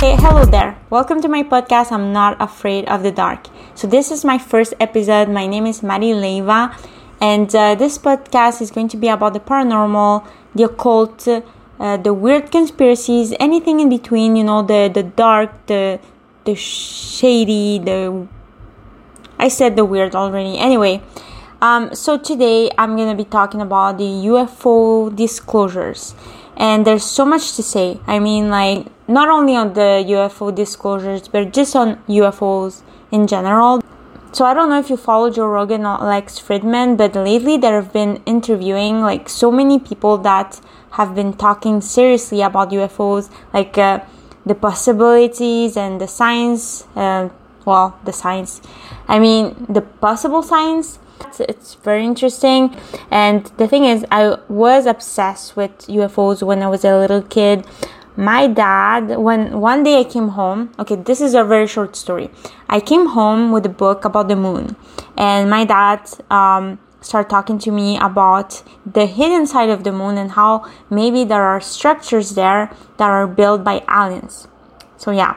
Hey, 0.00 0.16
hello 0.16 0.46
there. 0.46 0.78
Welcome 0.88 1.20
to 1.20 1.28
my 1.28 1.42
podcast. 1.42 1.92
I'm 1.92 2.10
not 2.10 2.40
afraid 2.40 2.88
of 2.88 3.02
the 3.02 3.12
dark. 3.12 3.48
So, 3.74 3.86
this 3.86 4.10
is 4.10 4.24
my 4.24 4.38
first 4.38 4.72
episode. 4.80 5.28
My 5.28 5.46
name 5.46 5.66
is 5.66 5.82
Mari 5.82 6.14
Leiva, 6.14 6.74
and 7.20 7.54
uh, 7.54 7.74
this 7.74 7.98
podcast 7.98 8.62
is 8.62 8.70
going 8.70 8.88
to 8.88 8.96
be 8.96 9.08
about 9.08 9.34
the 9.34 9.40
paranormal, 9.40 10.26
the 10.54 10.62
occult, 10.62 11.28
uh, 11.28 11.98
the 11.98 12.14
weird 12.14 12.50
conspiracies, 12.50 13.34
anything 13.38 13.78
in 13.78 13.90
between, 13.90 14.36
you 14.36 14.44
know, 14.44 14.62
the, 14.62 14.88
the 14.88 15.02
dark, 15.02 15.66
the, 15.66 16.00
the 16.46 16.54
shady, 16.54 17.78
the. 17.78 18.26
I 19.38 19.48
said 19.48 19.76
the 19.76 19.84
weird 19.84 20.14
already. 20.14 20.56
Anyway, 20.56 21.02
um, 21.60 21.94
so 21.94 22.16
today 22.16 22.70
I'm 22.78 22.96
gonna 22.96 23.14
be 23.14 23.26
talking 23.26 23.60
about 23.60 23.98
the 23.98 24.04
UFO 24.32 25.14
disclosures, 25.14 26.14
and 26.60 26.86
there's 26.86 27.04
so 27.04 27.24
much 27.24 27.56
to 27.56 27.62
say. 27.62 27.98
I 28.06 28.18
mean, 28.18 28.50
like, 28.50 28.86
not 29.08 29.30
only 29.30 29.56
on 29.56 29.72
the 29.72 30.04
UFO 30.14 30.54
disclosures, 30.54 31.26
but 31.26 31.54
just 31.54 31.74
on 31.74 31.96
UFOs 32.06 32.82
in 33.10 33.26
general. 33.26 33.82
So 34.32 34.44
I 34.44 34.52
don't 34.52 34.68
know 34.68 34.78
if 34.78 34.90
you 34.90 34.98
follow 34.98 35.30
Joe 35.30 35.46
Rogan 35.46 35.86
or 35.86 35.96
Lex 35.98 36.38
Fridman, 36.38 36.98
but 36.98 37.14
lately 37.14 37.56
there 37.56 37.80
have 37.80 37.94
been 37.94 38.22
interviewing 38.26 39.00
like 39.00 39.30
so 39.30 39.50
many 39.50 39.78
people 39.78 40.18
that 40.18 40.60
have 40.92 41.14
been 41.14 41.32
talking 41.32 41.80
seriously 41.80 42.42
about 42.42 42.70
UFOs, 42.70 43.30
like 43.54 43.78
uh, 43.78 44.00
the 44.44 44.54
possibilities 44.54 45.78
and 45.78 45.98
the 45.98 46.06
science. 46.06 46.86
Uh, 46.94 47.30
well, 47.64 47.98
the 48.04 48.12
science. 48.12 48.60
I 49.08 49.18
mean, 49.18 49.66
the 49.66 49.80
possible 49.80 50.42
science. 50.42 50.98
It's 51.40 51.74
very 51.76 52.04
interesting. 52.04 52.76
And 53.10 53.46
the 53.56 53.66
thing 53.66 53.84
is, 53.84 54.04
I 54.10 54.36
was 54.48 54.86
obsessed 54.86 55.56
with 55.56 55.72
UFOs 55.86 56.42
when 56.42 56.62
I 56.62 56.68
was 56.68 56.84
a 56.84 56.98
little 56.98 57.22
kid. 57.22 57.66
My 58.16 58.46
dad, 58.48 59.16
when 59.18 59.60
one 59.60 59.82
day 59.82 60.00
I 60.00 60.04
came 60.04 60.28
home, 60.28 60.72
okay, 60.78 60.96
this 60.96 61.20
is 61.20 61.34
a 61.34 61.44
very 61.44 61.66
short 61.66 61.96
story. 61.96 62.30
I 62.68 62.80
came 62.80 63.06
home 63.06 63.52
with 63.52 63.64
a 63.64 63.70
book 63.70 64.04
about 64.04 64.28
the 64.28 64.36
moon, 64.36 64.76
and 65.16 65.48
my 65.48 65.64
dad 65.64 66.00
um, 66.30 66.78
talking 67.02 67.58
to 67.60 67.70
me 67.70 67.98
about 67.98 68.62
the 68.84 69.06
hidden 69.06 69.46
side 69.46 69.70
of 69.70 69.84
the 69.84 69.92
moon 69.92 70.18
and 70.18 70.32
how 70.32 70.68
maybe 70.90 71.24
there 71.24 71.42
are 71.42 71.60
structures 71.60 72.34
there 72.34 72.70
that 72.98 73.08
are 73.08 73.26
built 73.26 73.64
by 73.64 73.82
aliens. 73.88 74.48
So 74.96 75.10
yeah, 75.12 75.36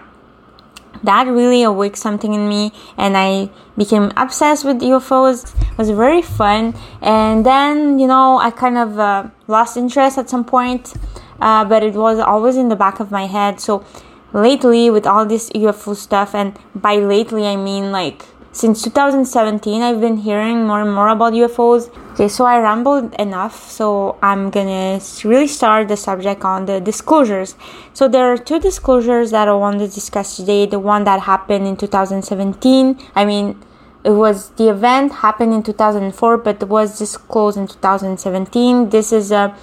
that 1.04 1.28
really 1.28 1.64
awoke 1.64 1.98
something 1.98 2.34
in 2.34 2.48
me 2.48 2.72
and 2.98 3.18
I 3.18 3.50
became 3.78 4.12
obsessed 4.18 4.66
with 4.66 4.82
UFOs. 4.82 5.54
It 5.72 5.78
was 5.78 5.90
very 5.90 6.22
fun. 6.22 6.76
And 7.02 7.46
then, 7.46 8.00
you 8.00 8.08
know, 8.08 8.38
I 8.38 8.52
kind 8.52 8.78
of 8.78 9.00
uh, 9.00 9.28
lost 9.48 9.78
interest 9.78 10.18
at 10.18 10.30
some 10.30 10.46
point, 10.46 10.94
uh, 11.42 11.66
but 11.66 11.84
it 11.84 11.96
was 11.96 12.20
always 12.20 12.56
in 12.56 12.70
the 12.70 12.76
back 12.76 13.00
of 13.00 13.12
my 13.12 13.26
head. 13.28 13.60
So 13.60 13.86
lately, 14.32 14.90
with 14.90 15.06
all 15.06 15.26
this 15.26 15.50
UFO 15.52 15.96
stuff, 15.96 16.34
and 16.34 16.58
by 16.74 16.96
lately, 16.96 17.46
I 17.48 17.56
mean 17.56 17.92
like 17.92 18.26
since 18.54 18.84
2017 18.84 19.82
i've 19.82 20.00
been 20.00 20.18
hearing 20.18 20.68
more 20.68 20.82
and 20.82 20.94
more 20.94 21.10
about 21.10 21.34
ufos 21.34 21.90
okay 22.14 22.28
so 22.28 22.46
i 22.46 22.60
rambled 22.60 23.12
enough 23.16 23.68
so 23.68 24.16
i'm 24.22 24.52
gonna 24.52 25.02
really 25.24 25.48
start 25.48 25.88
the 25.88 25.98
subject 25.98 26.46
on 26.46 26.66
the 26.68 26.80
disclosures. 26.80 27.56
So 27.94 28.08
there 28.08 28.32
are 28.32 28.38
two 28.38 28.60
disclosures 28.60 29.32
that 29.32 29.48
i 29.48 29.54
want 29.54 29.80
to 29.80 29.88
discuss 29.88 30.38
today 30.38 30.68
the 30.68 30.78
one 30.78 31.04
that 31.06 31.22
happened 31.22 31.66
in 31.66 31.76
2017 31.76 33.00
i 33.16 33.26
mean 33.26 33.60
it 34.04 34.12
was 34.12 34.50
the 34.52 34.70
event 34.70 35.14
happened 35.14 35.54
in 35.54 35.64
2004 35.64 36.38
but 36.38 36.68
was 36.70 37.00
disclosed 37.00 37.58
in 37.58 37.68
2017 37.68 38.90
this 38.90 39.12
is 39.12 39.32
a, 39.32 39.56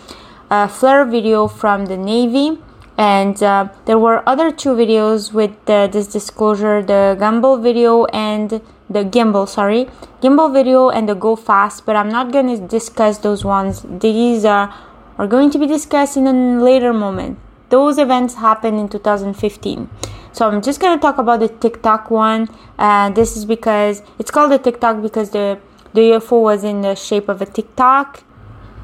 a 0.50 0.66
FLIR 0.66 1.08
video 1.08 1.46
from 1.46 1.86
the 1.86 1.96
navy 1.96 2.58
and 2.98 3.42
uh, 3.42 3.68
there 3.86 3.98
were 3.98 4.22
other 4.28 4.50
two 4.50 4.70
videos 4.70 5.32
with 5.32 5.52
this 5.64 6.06
disclosure 6.06 6.82
the 6.82 7.16
gimbal 7.18 7.62
video 7.62 8.04
and 8.06 8.60
the 8.90 9.04
gimbal 9.04 9.48
sorry. 9.48 9.88
Gimbal 10.20 10.52
video 10.52 10.90
and 10.90 11.08
the 11.08 11.14
go 11.14 11.36
fast 11.36 11.86
but 11.86 11.96
i'm 11.96 12.08
not 12.08 12.32
going 12.32 12.48
to 12.54 12.66
discuss 12.66 13.18
those 13.18 13.44
ones. 13.44 13.84
These 13.88 14.44
are 14.44 14.74
are 15.18 15.26
going 15.26 15.50
to 15.50 15.58
be 15.58 15.66
discussed 15.66 16.16
in 16.16 16.26
a 16.26 16.62
later 16.62 16.92
moment. 16.92 17.38
Those 17.68 17.98
events 17.98 18.34
happened 18.34 18.78
in 18.80 18.88
2015 18.88 19.88
so 20.32 20.48
i'm 20.48 20.62
just 20.62 20.80
going 20.80 20.96
to 20.96 21.00
talk 21.00 21.18
about 21.18 21.40
the 21.40 21.48
tic 21.48 21.82
tac 21.82 22.10
one. 22.10 22.48
Uh, 22.78 23.10
this 23.10 23.36
is 23.36 23.44
because 23.44 24.02
it's 24.18 24.30
called 24.30 24.52
the 24.52 24.58
tic 24.58 24.80
tac 24.80 25.00
because 25.02 25.30
the 25.30 25.58
the 25.92 26.02
ufo 26.12 26.42
was 26.42 26.64
in 26.64 26.82
the 26.82 26.94
shape 26.94 27.28
of 27.28 27.42
a 27.42 27.46
tic 27.46 27.74
tac 27.76 28.24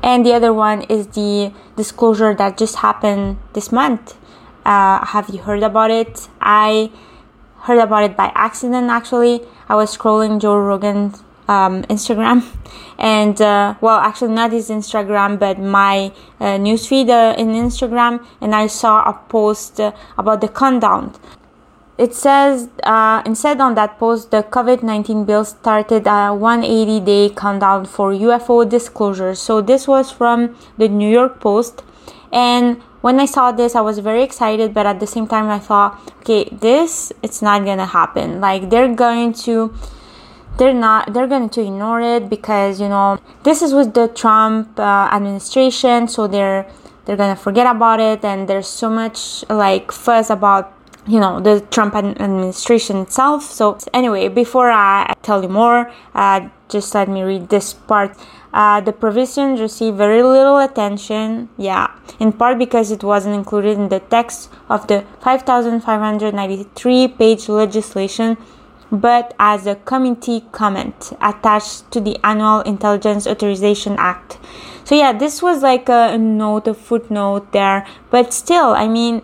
and 0.06 0.24
the 0.24 0.32
other 0.32 0.52
one 0.54 0.82
is 0.82 1.06
the 1.08 1.52
disclosure 1.76 2.34
that 2.34 2.56
just 2.56 2.76
happened 2.76 3.36
this 3.52 3.70
month 3.70 4.16
uh, 4.64 5.04
have 5.04 5.28
you 5.28 5.38
heard 5.38 5.62
about 5.62 5.90
it 5.90 6.28
i 6.40 6.90
heard 7.66 7.78
about 7.80 8.04
it 8.04 8.16
by 8.16 8.32
accident 8.34 8.88
actually. 8.90 9.40
I 9.68 9.74
was 9.74 9.96
scrolling 9.96 10.40
Joe 10.40 10.56
Rogan's 10.56 11.22
um, 11.48 11.82
Instagram, 11.84 12.44
and 12.98 13.40
uh, 13.40 13.74
well, 13.80 13.98
actually 13.98 14.34
not 14.34 14.52
his 14.52 14.70
Instagram, 14.70 15.38
but 15.38 15.58
my 15.58 16.12
uh, 16.40 16.56
newsfeed 16.66 17.08
uh, 17.08 17.34
in 17.36 17.48
Instagram, 17.48 18.24
and 18.40 18.54
I 18.54 18.68
saw 18.68 19.02
a 19.02 19.14
post 19.28 19.80
uh, 19.80 19.92
about 20.16 20.40
the 20.40 20.48
countdown. 20.48 21.14
It 21.98 22.14
says 22.14 22.68
uh, 22.82 23.22
instead 23.24 23.60
on 23.60 23.74
that 23.76 23.98
post, 23.98 24.30
the 24.30 24.42
COVID 24.42 24.82
19 24.82 25.24
bill 25.24 25.44
started 25.44 26.06
a 26.06 26.34
180 26.34 27.00
day 27.00 27.30
countdown 27.30 27.86
for 27.86 28.12
UFO 28.12 28.68
disclosures. 28.68 29.38
So 29.38 29.62
this 29.62 29.88
was 29.88 30.10
from 30.10 30.56
the 30.76 30.88
New 30.88 31.08
York 31.08 31.40
Post, 31.40 31.82
and 32.30 32.82
when 33.00 33.20
I 33.20 33.24
saw 33.24 33.52
this, 33.52 33.74
I 33.76 33.80
was 33.80 34.00
very 34.00 34.22
excited, 34.22 34.74
but 34.74 34.84
at 34.84 35.00
the 35.00 35.06
same 35.06 35.26
time, 35.26 35.48
I 35.48 35.60
thought, 35.60 36.00
okay, 36.20 36.48
this 36.50 37.12
it's 37.22 37.40
not 37.40 37.64
gonna 37.64 37.86
happen. 37.86 38.40
Like 38.40 38.68
they're 38.68 38.92
going 38.92 39.32
to, 39.44 39.72
they're 40.58 40.74
not, 40.74 41.14
they're 41.14 41.28
going 41.28 41.48
to 41.50 41.60
ignore 41.62 42.00
it 42.00 42.28
because 42.28 42.80
you 42.80 42.88
know 42.88 43.20
this 43.44 43.62
is 43.62 43.72
with 43.72 43.94
the 43.94 44.08
Trump 44.08 44.78
uh, 44.78 45.08
administration, 45.12 46.08
so 46.08 46.26
they're 46.26 46.66
they're 47.04 47.16
gonna 47.16 47.36
forget 47.36 47.66
about 47.66 48.00
it, 48.00 48.24
and 48.24 48.48
there's 48.48 48.66
so 48.66 48.90
much 48.90 49.44
like 49.48 49.92
fuss 49.92 50.28
about 50.28 50.74
you 51.06 51.20
know 51.20 51.40
the 51.40 51.60
Trump 51.70 51.94
administration 51.94 52.98
itself. 52.98 53.44
So 53.44 53.78
anyway, 53.92 54.28
before 54.28 54.70
I 54.70 55.12
tell 55.22 55.42
you 55.42 55.48
more, 55.48 55.90
uh, 56.14 56.48
just 56.68 56.94
let 56.94 57.08
me 57.08 57.22
read 57.22 57.48
this 57.48 57.72
part. 57.72 58.16
Uh, 58.52 58.80
the 58.80 58.92
provisions 58.92 59.60
received 59.60 59.98
very 59.98 60.22
little 60.22 60.58
attention, 60.58 61.48
yeah, 61.58 61.92
in 62.18 62.32
part 62.32 62.58
because 62.58 62.90
it 62.90 63.04
wasn't 63.04 63.34
included 63.34 63.76
in 63.78 63.88
the 63.90 64.00
text 64.00 64.50
of 64.70 64.86
the 64.86 65.04
5,593 65.20 67.08
page 67.08 67.48
legislation, 67.50 68.36
but 68.90 69.34
as 69.38 69.66
a 69.66 69.74
committee 69.74 70.42
comment 70.52 71.12
attached 71.20 71.90
to 71.90 72.00
the 72.00 72.18
Annual 72.24 72.62
Intelligence 72.62 73.26
Authorization 73.26 73.96
Act. 73.98 74.38
So, 74.84 74.94
yeah, 74.94 75.12
this 75.12 75.42
was 75.42 75.62
like 75.62 75.88
a 75.88 76.16
note, 76.16 76.68
a 76.68 76.74
footnote 76.74 77.52
there, 77.52 77.86
but 78.10 78.32
still, 78.32 78.68
I 78.68 78.88
mean, 78.88 79.20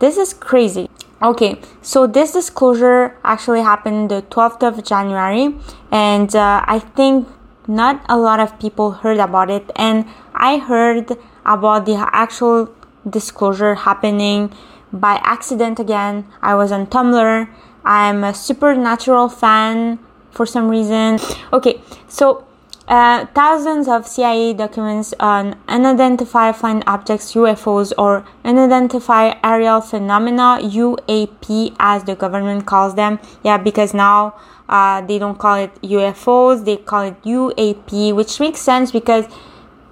this 0.00 0.16
is 0.16 0.34
crazy. 0.34 0.88
Okay, 1.22 1.60
so 1.82 2.06
this 2.06 2.32
disclosure 2.32 3.16
actually 3.22 3.60
happened 3.60 4.10
the 4.10 4.22
12th 4.22 4.66
of 4.66 4.84
January, 4.84 5.54
and 5.92 6.34
uh, 6.34 6.64
I 6.66 6.78
think 6.78 7.28
not 7.70 8.04
a 8.08 8.18
lot 8.18 8.40
of 8.40 8.58
people 8.58 8.90
heard 8.90 9.18
about 9.18 9.48
it 9.48 9.70
and 9.76 10.04
i 10.34 10.58
heard 10.58 11.16
about 11.46 11.86
the 11.86 11.96
actual 12.12 12.68
disclosure 13.08 13.74
happening 13.74 14.52
by 14.92 15.20
accident 15.22 15.78
again. 15.78 16.26
I 16.42 16.56
was 16.56 16.72
on 16.72 16.86
tumblr. 16.88 17.48
I'm 17.84 18.24
a 18.24 18.34
supernatural 18.34 19.28
fan 19.28 20.00
for 20.32 20.44
some 20.44 20.68
reason. 20.68 21.18
Okay 21.52 21.80
so 22.08 22.44
uh, 22.90 23.24
thousands 23.36 23.86
of 23.86 24.04
CIA 24.04 24.52
documents 24.52 25.14
on 25.20 25.56
unidentified 25.68 26.56
flying 26.56 26.82
objects, 26.88 27.34
UFOs, 27.34 27.92
or 27.96 28.24
unidentified 28.44 29.36
aerial 29.44 29.80
phenomena, 29.80 30.58
UAP 30.60 31.76
as 31.78 32.02
the 32.02 32.16
government 32.16 32.66
calls 32.66 32.96
them. 32.96 33.20
Yeah, 33.44 33.58
because 33.58 33.94
now 33.94 34.34
uh, 34.68 35.02
they 35.02 35.20
don't 35.20 35.38
call 35.38 35.54
it 35.54 35.80
UFOs, 35.82 36.64
they 36.64 36.78
call 36.78 37.02
it 37.02 37.22
UAP, 37.22 38.12
which 38.12 38.40
makes 38.40 38.58
sense 38.58 38.90
because 38.90 39.26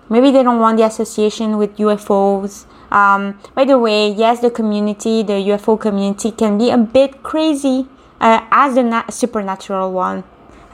maybe 0.09 0.33
they 0.33 0.43
don't 0.43 0.59
want 0.59 0.79
the 0.79 0.85
association 0.85 1.57
with 1.57 1.77
UFOs. 1.77 2.67
Um, 2.91 3.39
by 3.55 3.65
the 3.65 3.79
way, 3.79 4.11
yes, 4.11 4.41
the 4.41 4.51
community, 4.51 5.23
the 5.23 5.35
UFO 5.35 5.81
community, 5.81 6.33
can 6.33 6.59
be 6.59 6.71
a 6.71 6.79
bit 6.79 7.23
crazy 7.23 7.87
uh, 8.21 8.45
as 8.51 8.75
the 8.75 8.83
na- 8.83 9.09
supernatural 9.09 9.93
one. 9.93 10.25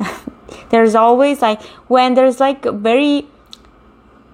there's 0.71 0.95
always 0.95 1.43
like 1.43 1.63
when 1.89 2.15
there's 2.15 2.41
like 2.41 2.65
very 2.65 3.27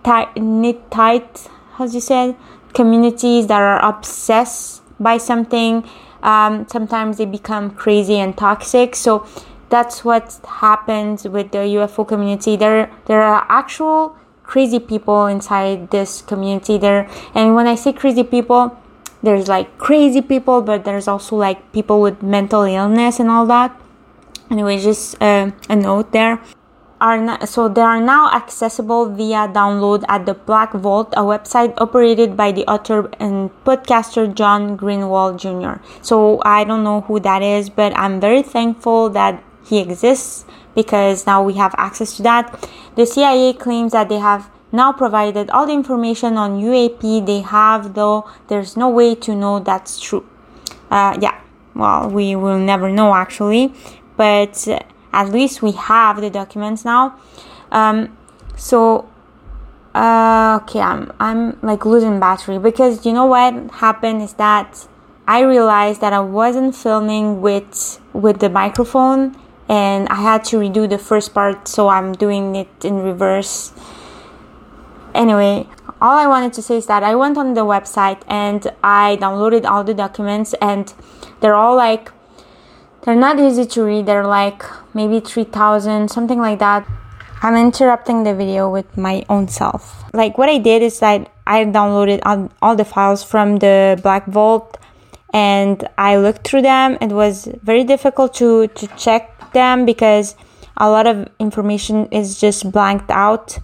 tight 0.04 0.36
knit 0.36 0.90
tight 0.90 1.48
as 1.78 1.94
you 1.94 2.00
said 2.00 2.36
communities 2.72 3.46
that 3.46 3.60
are 3.60 3.84
obsessed 3.84 4.82
by 4.98 5.18
something 5.18 5.84
um, 6.22 6.66
sometimes 6.68 7.18
they 7.18 7.24
become 7.24 7.70
crazy 7.70 8.16
and 8.16 8.36
toxic. 8.36 8.94
So 8.94 9.26
that's 9.68 10.04
what 10.04 10.38
happens 10.46 11.24
with 11.24 11.52
the 11.52 11.58
ufo 11.58 12.06
community. 12.06 12.56
There 12.56 12.90
there 13.06 13.22
are 13.22 13.46
actual 13.48 14.16
crazy 14.42 14.80
people 14.80 15.26
inside 15.26 15.90
this 15.90 16.22
community 16.22 16.76
there. 16.76 17.08
And 17.34 17.54
when 17.54 17.66
i 17.66 17.74
say 17.74 17.92
crazy 17.92 18.24
people 18.24 18.76
there's 19.22 19.48
like 19.48 19.76
crazy 19.76 20.22
people, 20.22 20.62
but 20.62 20.84
there's 20.84 21.06
also 21.06 21.36
like 21.36 21.72
people 21.72 22.00
with 22.00 22.22
mental 22.22 22.62
illness 22.62 23.20
and 23.20 23.28
all 23.28 23.44
that. 23.46 23.78
Anyway, 24.50 24.78
just 24.78 25.20
uh, 25.22 25.50
a 25.68 25.76
note 25.76 26.12
there. 26.12 26.40
Are 27.00 27.16
not, 27.16 27.48
so 27.48 27.66
they 27.66 27.80
are 27.80 28.00
now 28.00 28.30
accessible 28.30 29.08
via 29.08 29.48
download 29.48 30.04
at 30.06 30.26
the 30.26 30.34
Black 30.34 30.74
Vault, 30.74 31.14
a 31.16 31.22
website 31.22 31.72
operated 31.78 32.36
by 32.36 32.52
the 32.52 32.66
author 32.66 33.08
and 33.18 33.48
podcaster 33.64 34.28
John 34.34 34.76
Greenewald 34.76 35.40
Jr. 35.40 35.82
So 36.02 36.42
I 36.44 36.64
don't 36.64 36.84
know 36.84 37.00
who 37.00 37.18
that 37.20 37.40
is, 37.40 37.70
but 37.70 37.96
I'm 37.96 38.20
very 38.20 38.42
thankful 38.42 39.08
that 39.10 39.42
he 39.64 39.78
exists 39.78 40.44
because 40.74 41.26
now 41.26 41.42
we 41.42 41.54
have 41.54 41.74
access 41.78 42.16
to 42.16 42.22
that. 42.24 42.68
The 42.96 43.06
CIA 43.06 43.54
claims 43.54 43.92
that 43.92 44.10
they 44.10 44.18
have 44.18 44.50
now 44.72 44.92
provided 44.92 45.48
all 45.50 45.66
the 45.66 45.72
information 45.72 46.36
on 46.36 46.60
UAP 46.60 47.24
they 47.24 47.40
have, 47.40 47.94
though 47.94 48.28
there's 48.48 48.76
no 48.76 48.88
way 48.88 49.14
to 49.14 49.34
know 49.34 49.58
that's 49.58 49.98
true. 49.98 50.26
Uh, 50.90 51.16
yeah, 51.20 51.40
well, 51.74 52.10
we 52.10 52.36
will 52.36 52.58
never 52.58 52.90
know 52.90 53.14
actually, 53.14 53.72
but 54.20 54.68
at 55.14 55.26
least 55.30 55.62
we 55.62 55.72
have 55.72 56.20
the 56.20 56.28
documents 56.28 56.84
now. 56.84 57.18
Um, 57.72 58.14
so, 58.54 59.08
uh, 59.94 60.60
okay, 60.60 60.80
I'm 60.80 61.10
I'm 61.18 61.58
like 61.62 61.86
losing 61.86 62.20
battery 62.20 62.58
because 62.58 63.06
you 63.06 63.14
know 63.14 63.24
what 63.24 63.54
happened 63.84 64.20
is 64.20 64.34
that 64.34 64.86
I 65.26 65.40
realized 65.40 66.02
that 66.02 66.12
I 66.12 66.20
wasn't 66.20 66.76
filming 66.76 67.40
with 67.40 67.98
with 68.12 68.40
the 68.40 68.50
microphone 68.50 69.22
and 69.70 70.06
I 70.08 70.16
had 70.16 70.44
to 70.50 70.58
redo 70.58 70.86
the 70.86 70.98
first 70.98 71.32
part, 71.32 71.66
so 71.66 71.88
I'm 71.88 72.12
doing 72.12 72.56
it 72.56 72.84
in 72.84 72.96
reverse 73.00 73.72
anyway, 75.14 75.66
all 76.00 76.18
I 76.18 76.26
wanted 76.26 76.52
to 76.54 76.62
say 76.62 76.76
is 76.76 76.86
that 76.86 77.02
I 77.02 77.14
went 77.14 77.38
on 77.38 77.54
the 77.54 77.64
website 77.64 78.20
and 78.28 78.70
I 78.82 79.18
downloaded 79.20 79.64
all 79.64 79.84
the 79.84 79.94
documents 79.94 80.54
and 80.60 80.92
they're 81.40 81.54
all 81.54 81.76
like 81.76 82.12
they're 83.02 83.14
not 83.16 83.38
easy 83.38 83.66
to 83.66 83.82
read. 83.82 84.06
They're 84.06 84.26
like 84.26 84.62
maybe 84.94 85.20
3000 85.20 86.10
something 86.10 86.38
like 86.38 86.58
that. 86.58 86.86
I'm 87.42 87.56
interrupting 87.56 88.24
the 88.24 88.34
video 88.34 88.70
with 88.70 88.96
my 88.96 89.24
own 89.28 89.48
self. 89.48 90.04
Like 90.12 90.36
what 90.36 90.48
I 90.48 90.58
did 90.58 90.82
is 90.82 90.98
that 91.00 91.32
I 91.46 91.64
downloaded 91.64 92.20
all, 92.60 92.76
the 92.76 92.84
files 92.84 93.24
from 93.24 93.56
the 93.56 93.98
Black 94.02 94.26
Vault 94.26 94.76
and 95.32 95.88
I 95.96 96.16
looked 96.16 96.46
through 96.46 96.62
them. 96.62 96.98
It 97.00 97.12
was 97.12 97.48
very 97.62 97.84
difficult 97.84 98.34
to 98.34 98.66
to 98.68 98.86
check 98.98 99.52
them 99.52 99.86
because 99.86 100.36
a 100.76 100.90
lot 100.90 101.06
of 101.06 101.28
information 101.38 102.06
is 102.10 102.38
just 102.40 102.70
blanked 102.70 103.10
out 103.10 103.58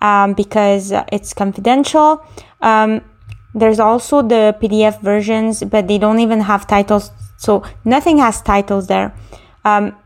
um, 0.00 0.34
because 0.34 0.92
it's 1.12 1.34
confidential. 1.34 2.24
Um, 2.60 3.02
there's 3.54 3.80
also 3.80 4.22
the 4.22 4.56
PDF 4.60 5.00
versions, 5.00 5.62
but 5.64 5.88
they 5.88 5.98
don't 5.98 6.20
even 6.20 6.40
have 6.40 6.66
titles. 6.66 7.10
So 7.38 7.62
nothing 7.84 8.18
has 8.18 8.42
titles 8.42 8.88
there. 8.88 9.14
Um, 9.64 9.96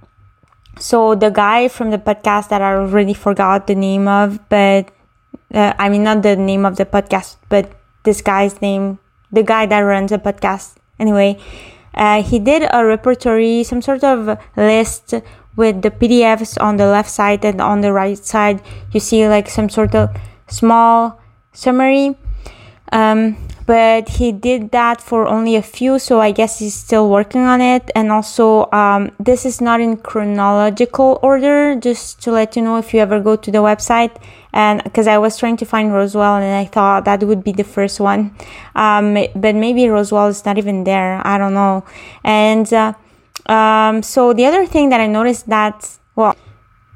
so 0.79 1.15
the 1.15 1.31
guy 1.31 1.69
from 1.69 1.91
the 1.91 1.99
podcast 1.99 2.49
that 2.51 2.63
I 2.63 2.75
already 2.75 3.15
forgot 3.15 3.67
the 3.67 3.75
name 3.75 4.07
of, 4.07 4.39
but 4.49 4.93
uh, 5.53 5.73
I 5.79 5.89
mean 5.89 6.05
not 6.05 6.23
the 6.23 6.37
name 6.37 6.65
of 6.65 6.77
the 6.77 6.87
podcast, 6.87 7.37
but 7.49 7.73
this 8.05 8.21
guy's 8.23 8.61
name, 8.63 8.99
the 9.33 9.43
guy 9.43 9.67
that 9.67 9.81
runs 9.81 10.11
the 10.11 10.19
podcast. 10.19 10.77
Anyway, 11.01 11.41
uh, 11.95 12.23
he 12.23 12.39
did 12.39 12.69
a 12.71 12.85
repertory, 12.85 13.65
some 13.65 13.83
sort 13.83 14.05
of 14.05 14.39
list 14.57 15.15
with 15.57 15.83
the 15.83 15.91
PDFs 15.91 16.61
on 16.61 16.77
the 16.77 16.87
left 16.87 17.11
side 17.11 17.45
and 17.45 17.61
on 17.61 17.81
the 17.81 17.93
right 17.93 18.19
side 18.19 18.63
you 18.93 19.01
see 19.01 19.29
like 19.29 19.49
some 19.49 19.69
sort 19.69 19.95
of 19.95 20.09
small 20.47 21.21
summary 21.53 22.17
um, 22.93 23.37
but 23.67 24.09
he 24.09 24.33
did 24.33 24.71
that 24.73 25.01
for 25.01 25.27
only 25.27 25.57
a 25.57 25.63
few 25.63 25.99
so 25.99 26.21
i 26.21 26.31
guess 26.33 26.59
he's 26.59 26.75
still 26.75 27.09
working 27.09 27.43
on 27.43 27.61
it. 27.61 27.91
And 27.95 28.11
also 28.11 28.71
um, 28.73 29.11
this 29.19 29.45
is 29.45 29.61
not 29.61 29.81
in 29.81 29.97
chronological 29.97 31.19
order 31.23 31.77
just 31.77 32.23
to 32.23 32.33
let 32.33 32.57
you 32.57 32.63
know 32.63 32.77
if 32.79 32.93
you 32.93 33.01
ever 33.01 33.21
go 33.21 33.37
to 33.37 33.51
the 33.51 33.59
website. 33.59 34.15
And 34.53 34.83
because 34.85 35.07
i 35.07 35.17
was 35.17 35.39
trying 35.39 35.57
to 35.59 35.65
find 35.65 35.93
roswell 35.93 36.37
and 36.37 36.55
i 36.55 36.67
thought 36.67 37.05
that 37.07 37.23
would 37.23 37.43
be 37.43 37.53
the 37.53 37.65
first 37.65 38.01
one. 38.01 38.35
Um, 38.75 39.15
but 39.35 39.55
maybe 39.55 39.89
roswell 39.89 40.29
is 40.29 40.45
not 40.45 40.59
even 40.59 40.85
there 40.85 41.27
i 41.27 41.39
don't 41.39 41.55
know. 41.55 41.85
And 42.25 42.71
uh, 42.73 42.95
um, 43.47 44.03
so 44.03 44.33
the 44.33 44.47
other 44.47 44.67
thing 44.67 44.91
that 44.91 45.01
I 45.01 45.07
noticed 45.07 45.49
that, 45.49 45.99
well, 46.17 46.37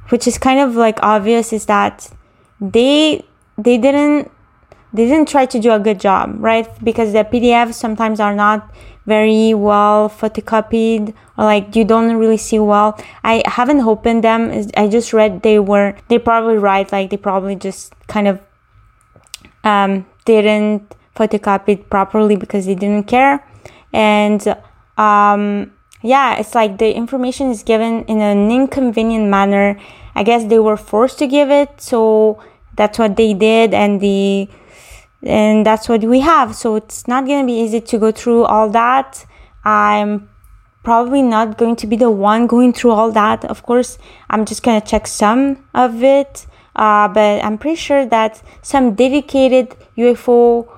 which 0.08 0.26
is 0.26 0.38
kind 0.38 0.60
of 0.60 0.76
like 0.76 0.98
obvious 1.02 1.52
is 1.52 1.66
that 1.66 2.10
they, 2.60 3.24
they 3.58 3.78
didn't, 3.78 4.30
they 4.96 5.06
didn't 5.06 5.28
try 5.28 5.46
to 5.46 5.58
do 5.60 5.72
a 5.72 5.78
good 5.78 6.00
job, 6.00 6.36
right? 6.38 6.66
Because 6.82 7.12
the 7.12 7.24
PDFs 7.24 7.74
sometimes 7.74 8.18
are 8.18 8.34
not 8.34 8.70
very 9.04 9.54
well 9.54 10.08
photocopied 10.08 11.14
or 11.38 11.44
like 11.44 11.76
you 11.76 11.84
don't 11.84 12.16
really 12.16 12.36
see 12.36 12.58
well. 12.58 12.98
I 13.22 13.42
haven't 13.46 13.80
opened 13.80 14.24
them. 14.24 14.68
I 14.76 14.88
just 14.88 15.12
read 15.12 15.42
they 15.42 15.58
were, 15.58 15.96
they 16.08 16.18
probably 16.18 16.56
right. 16.56 16.90
Like 16.90 17.10
they 17.10 17.16
probably 17.16 17.56
just 17.56 17.92
kind 18.08 18.26
of, 18.26 18.40
um, 19.62 20.06
didn't 20.24 20.94
photocopy 21.14 21.68
it 21.68 21.90
properly 21.90 22.36
because 22.36 22.66
they 22.66 22.74
didn't 22.74 23.06
care. 23.06 23.46
And, 23.92 24.42
um, 24.96 25.72
yeah, 26.02 26.38
it's 26.38 26.54
like 26.54 26.78
the 26.78 26.94
information 26.94 27.50
is 27.50 27.62
given 27.62 28.04
in 28.04 28.20
an 28.20 28.50
inconvenient 28.50 29.28
manner. 29.28 29.78
I 30.14 30.22
guess 30.22 30.44
they 30.44 30.58
were 30.58 30.76
forced 30.76 31.18
to 31.18 31.26
give 31.26 31.50
it, 31.50 31.80
so 31.80 32.42
that's 32.76 32.98
what 32.98 33.16
they 33.16 33.34
did, 33.34 33.74
and 33.74 34.00
the 34.00 34.48
and 35.26 35.66
that's 35.66 35.88
what 35.88 36.02
we 36.04 36.20
have. 36.20 36.54
So 36.54 36.76
it's 36.76 37.06
not 37.06 37.26
gonna 37.26 37.46
be 37.46 37.60
easy 37.60 37.80
to 37.80 37.98
go 37.98 38.12
through 38.12 38.44
all 38.44 38.70
that. 38.70 39.26
I'm 39.64 40.28
probably 40.82 41.22
not 41.22 41.58
going 41.58 41.74
to 41.76 41.86
be 41.86 41.96
the 41.96 42.10
one 42.10 42.46
going 42.46 42.72
through 42.72 42.92
all 42.92 43.10
that. 43.10 43.44
Of 43.44 43.64
course, 43.64 43.98
I'm 44.30 44.44
just 44.44 44.62
gonna 44.62 44.80
check 44.80 45.06
some 45.06 45.64
of 45.74 46.02
it, 46.02 46.46
uh, 46.76 47.08
but 47.08 47.44
I'm 47.44 47.58
pretty 47.58 47.76
sure 47.76 48.06
that 48.06 48.40
some 48.62 48.94
dedicated 48.94 49.74
UFO 49.98 50.68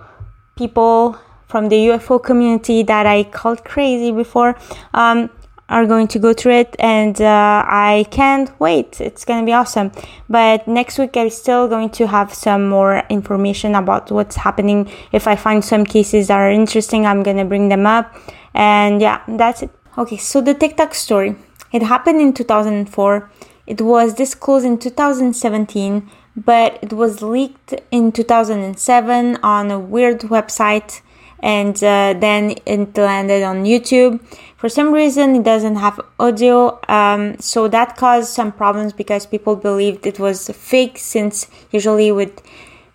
people 0.57 1.19
from 1.47 1.69
the 1.69 1.77
UFO 1.89 2.23
community 2.23 2.83
that 2.83 3.07
I 3.07 3.25
called 3.25 3.65
crazy 3.65 4.13
before 4.13 4.57
um, 4.95 5.31
are 5.69 5.87
going 5.87 6.09
to 6.09 6.19
go 6.19 6.33
through 6.33 6.55
it, 6.55 6.77
and 6.79 7.21
uh, 7.21 7.65
I 7.67 8.07
can't 8.11 8.51
wait. 8.59 9.01
It's 9.01 9.25
going 9.25 9.41
to 9.41 9.47
be 9.47 9.53
awesome. 9.53 9.93
But 10.29 10.67
next 10.67 10.99
week, 10.99 11.17
I'm 11.17 11.31
still 11.31 11.69
going 11.69 11.91
to 11.91 12.07
have 12.07 12.33
some 12.33 12.69
more 12.69 13.03
information 13.11 13.75
about 13.75 14.11
what's 14.11 14.37
happening. 14.37 14.91
If 15.13 15.29
I 15.29 15.37
find 15.37 15.65
some 15.65 15.85
cases 15.85 16.29
that 16.29 16.39
are 16.39 16.51
interesting, 16.51 17.07
I'm 17.07 17.23
going 17.23 17.37
to 17.37 17.45
bring 17.45 17.69
them 17.69 17.87
up. 17.87 18.15
And 18.55 19.01
yeah, 19.03 19.23
that's 19.29 19.63
it. 19.63 19.71
Okay, 19.99 20.17
so 20.17 20.41
the 20.41 20.55
Tic 20.55 20.77
Tac 20.77 20.95
story. 20.95 21.37
It 21.73 21.83
happened 21.83 22.21
in 22.21 22.33
2004. 22.33 23.31
It 23.67 23.83
was 23.83 24.15
disclosed 24.15 24.65
in 24.65 24.79
2017, 24.79 26.11
but 26.35 26.79
it 26.83 26.95
was 26.95 27.21
leaked 27.21 27.75
in 27.91 28.13
2007 28.13 29.37
on 29.43 29.71
a 29.71 29.79
weird 29.79 30.21
website 30.21 31.03
and 31.41 31.77
uh, 31.85 32.15
then 32.19 32.57
it 32.67 32.97
landed 32.97 33.43
on 33.43 33.65
YouTube. 33.65 34.21
For 34.57 34.69
some 34.69 34.93
reason, 34.93 35.37
it 35.37 35.45
doesn't 35.45 35.77
have 35.77 36.01
audio, 36.19 36.81
um, 36.89 37.39
so 37.39 37.69
that 37.69 37.97
caused 37.97 38.31
some 38.31 38.51
problems 38.51 38.93
because 38.93 39.25
people 39.25 39.55
believed 39.55 40.07
it 40.07 40.19
was 40.19 40.49
fake, 40.49 40.99
since 40.99 41.47
usually 41.71 42.09
it 42.09 42.13
would 42.13 42.43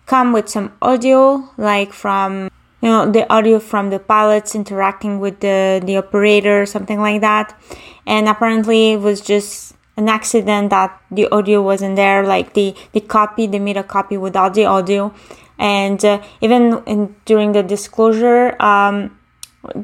come 0.06 0.32
with 0.32 0.48
some 0.48 0.72
audio, 0.82 1.48
like 1.56 1.92
from 1.92 2.50
you 2.82 2.90
know 2.90 3.10
the 3.10 3.24
audio 3.32 3.58
from 3.58 3.88
the 3.88 3.98
pilots 3.98 4.54
interacting 4.54 5.20
with 5.20 5.40
the 5.40 5.80
the 5.84 5.96
operator, 5.96 6.66
something 6.66 7.00
like 7.00 7.22
that. 7.22 7.58
And 8.06 8.28
apparently, 8.28 8.92
it 8.92 9.00
was 9.00 9.22
just 9.22 9.74
an 9.96 10.08
accident 10.08 10.68
that 10.68 11.00
the 11.10 11.28
audio 11.32 11.62
wasn't 11.62 11.96
there. 11.96 12.26
Like 12.26 12.52
they 12.52 12.74
they 12.92 13.00
copied, 13.00 13.52
they 13.52 13.58
made 13.58 13.78
a 13.78 13.82
copy 13.82 14.18
without 14.18 14.52
the 14.52 14.66
audio 14.66 15.14
and 15.58 16.04
uh, 16.04 16.20
even 16.40 16.82
in, 16.86 17.14
during 17.24 17.52
the 17.52 17.62
disclosure 17.62 18.60
um, 18.62 19.16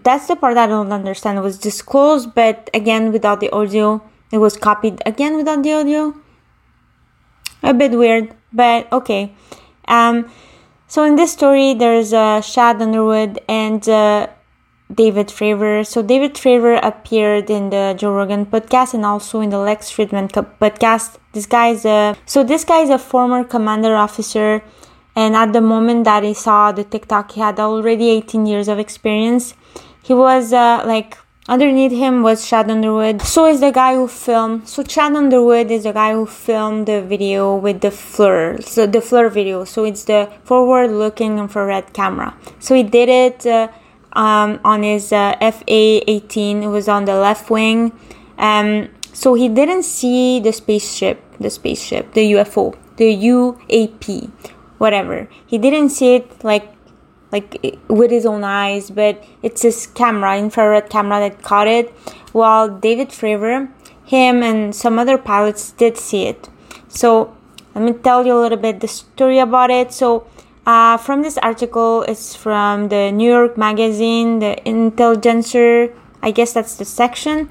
that's 0.02 0.26
the 0.28 0.36
part 0.36 0.56
i 0.56 0.66
don't 0.66 0.92
understand 0.92 1.38
it 1.38 1.42
was 1.42 1.58
disclosed 1.58 2.34
but 2.34 2.68
again 2.74 3.12
without 3.12 3.40
the 3.40 3.50
audio 3.50 4.02
it 4.32 4.38
was 4.38 4.56
copied 4.56 5.00
again 5.06 5.36
without 5.36 5.62
the 5.62 5.72
audio 5.72 6.14
a 7.62 7.74
bit 7.74 7.92
weird 7.92 8.34
but 8.52 8.90
okay 8.92 9.32
um, 9.88 10.30
so 10.86 11.04
in 11.04 11.16
this 11.16 11.32
story 11.32 11.74
there's 11.74 12.12
uh, 12.12 12.40
Chad 12.42 12.82
Underwood 12.82 13.40
and 13.48 13.88
uh, 13.88 14.26
David 14.92 15.28
Fravor. 15.28 15.86
So 15.86 16.02
David 16.02 16.34
Fravor 16.34 16.80
appeared 16.82 17.48
in 17.48 17.70
the 17.70 17.94
Joe 17.96 18.12
Rogan 18.12 18.46
podcast 18.46 18.94
and 18.94 19.04
also 19.04 19.40
in 19.40 19.50
the 19.50 19.58
Lex 19.58 19.90
Fridman 19.90 20.28
podcast. 20.30 21.16
This 21.32 21.46
guy 21.46 21.68
is 21.68 21.84
a 21.84 22.16
so 22.26 22.42
this 22.42 22.64
guy 22.64 22.80
is 22.80 22.90
a 22.90 22.98
former 22.98 23.44
commander 23.44 23.94
officer 23.94 24.62
and 25.20 25.36
at 25.36 25.52
the 25.52 25.60
moment 25.60 26.04
that 26.04 26.22
he 26.22 26.32
saw 26.32 26.72
the 26.72 26.82
Tic 26.82 27.06
Tac, 27.06 27.32
he 27.32 27.40
had 27.40 27.60
already 27.60 28.08
18 28.08 28.46
years 28.46 28.68
of 28.68 28.78
experience. 28.78 29.54
He 30.02 30.14
was 30.14 30.52
uh, 30.52 30.82
like 30.86 31.18
underneath 31.46 31.92
him 31.92 32.22
was 32.22 32.48
Chad 32.48 32.70
Underwood. 32.70 33.20
So 33.20 33.46
is 33.46 33.60
the 33.60 33.70
guy 33.70 33.96
who 33.96 34.08
filmed. 34.08 34.66
So 34.66 34.82
Chad 34.82 35.14
Underwood 35.14 35.70
is 35.70 35.82
the 35.84 35.92
guy 35.92 36.12
who 36.14 36.24
filmed 36.24 36.86
the 36.86 37.02
video 37.02 37.54
with 37.54 37.82
the 37.82 37.90
FLIR. 37.90 38.64
So 38.64 38.86
the 38.86 39.00
FLIR 39.00 39.30
video. 39.30 39.64
So 39.64 39.84
it's 39.84 40.04
the 40.04 40.32
forward-looking 40.44 41.38
infrared 41.38 41.92
camera. 41.92 42.34
So 42.58 42.74
he 42.74 42.82
did 42.82 43.10
it 43.10 43.44
uh, 43.44 43.68
um, 44.14 44.58
on 44.64 44.82
his 44.82 45.12
uh, 45.12 45.36
FA-18. 45.38 46.62
It 46.62 46.68
was 46.68 46.88
on 46.88 47.04
the 47.04 47.16
left 47.16 47.50
wing. 47.50 47.92
Um, 48.38 48.88
so 49.12 49.34
he 49.34 49.50
didn't 49.50 49.82
see 49.82 50.40
the 50.40 50.52
spaceship, 50.52 51.22
the 51.38 51.50
spaceship, 51.50 52.14
the 52.14 52.32
UFO, 52.32 52.74
the 52.96 53.10
UAP, 53.14 54.30
whatever. 54.80 55.28
He 55.46 55.58
didn't 55.58 55.90
see 55.90 56.14
it 56.16 56.42
like 56.42 56.66
like 57.32 57.78
with 57.87 58.10
his 58.10 58.26
own 58.26 58.42
eyes, 58.42 58.90
but 58.90 59.22
it's 59.42 59.62
his 59.62 59.87
camera, 59.87 60.37
infrared 60.37 60.90
camera 60.90 61.20
that 61.20 61.42
caught 61.42 61.68
it. 61.68 61.90
While 62.32 62.68
David 62.68 63.10
Fravor, 63.10 63.70
him 64.04 64.42
and 64.42 64.75
some 64.75 64.99
other 64.99 65.18
pilots 65.18 65.70
did 65.72 65.96
see 65.96 66.25
it. 66.26 66.49
So 66.88 67.37
let 67.75 67.84
me 67.84 67.92
tell 67.92 68.26
you 68.26 68.34
a 68.34 68.40
little 68.40 68.58
bit 68.58 68.80
the 68.80 68.88
story 68.88 69.38
about 69.38 69.70
it. 69.70 69.92
So 69.92 70.26
uh, 70.66 70.96
from 70.96 71.22
this 71.22 71.38
article, 71.38 72.02
it's 72.08 72.34
from 72.34 72.88
the 72.88 73.12
New 73.12 73.30
York 73.30 73.56
Magazine, 73.56 74.40
the 74.40 74.56
Intelligencer. 74.68 75.94
I 76.22 76.30
guess 76.32 76.52
that's 76.52 76.75
the 76.76 76.84
section. 76.84 77.49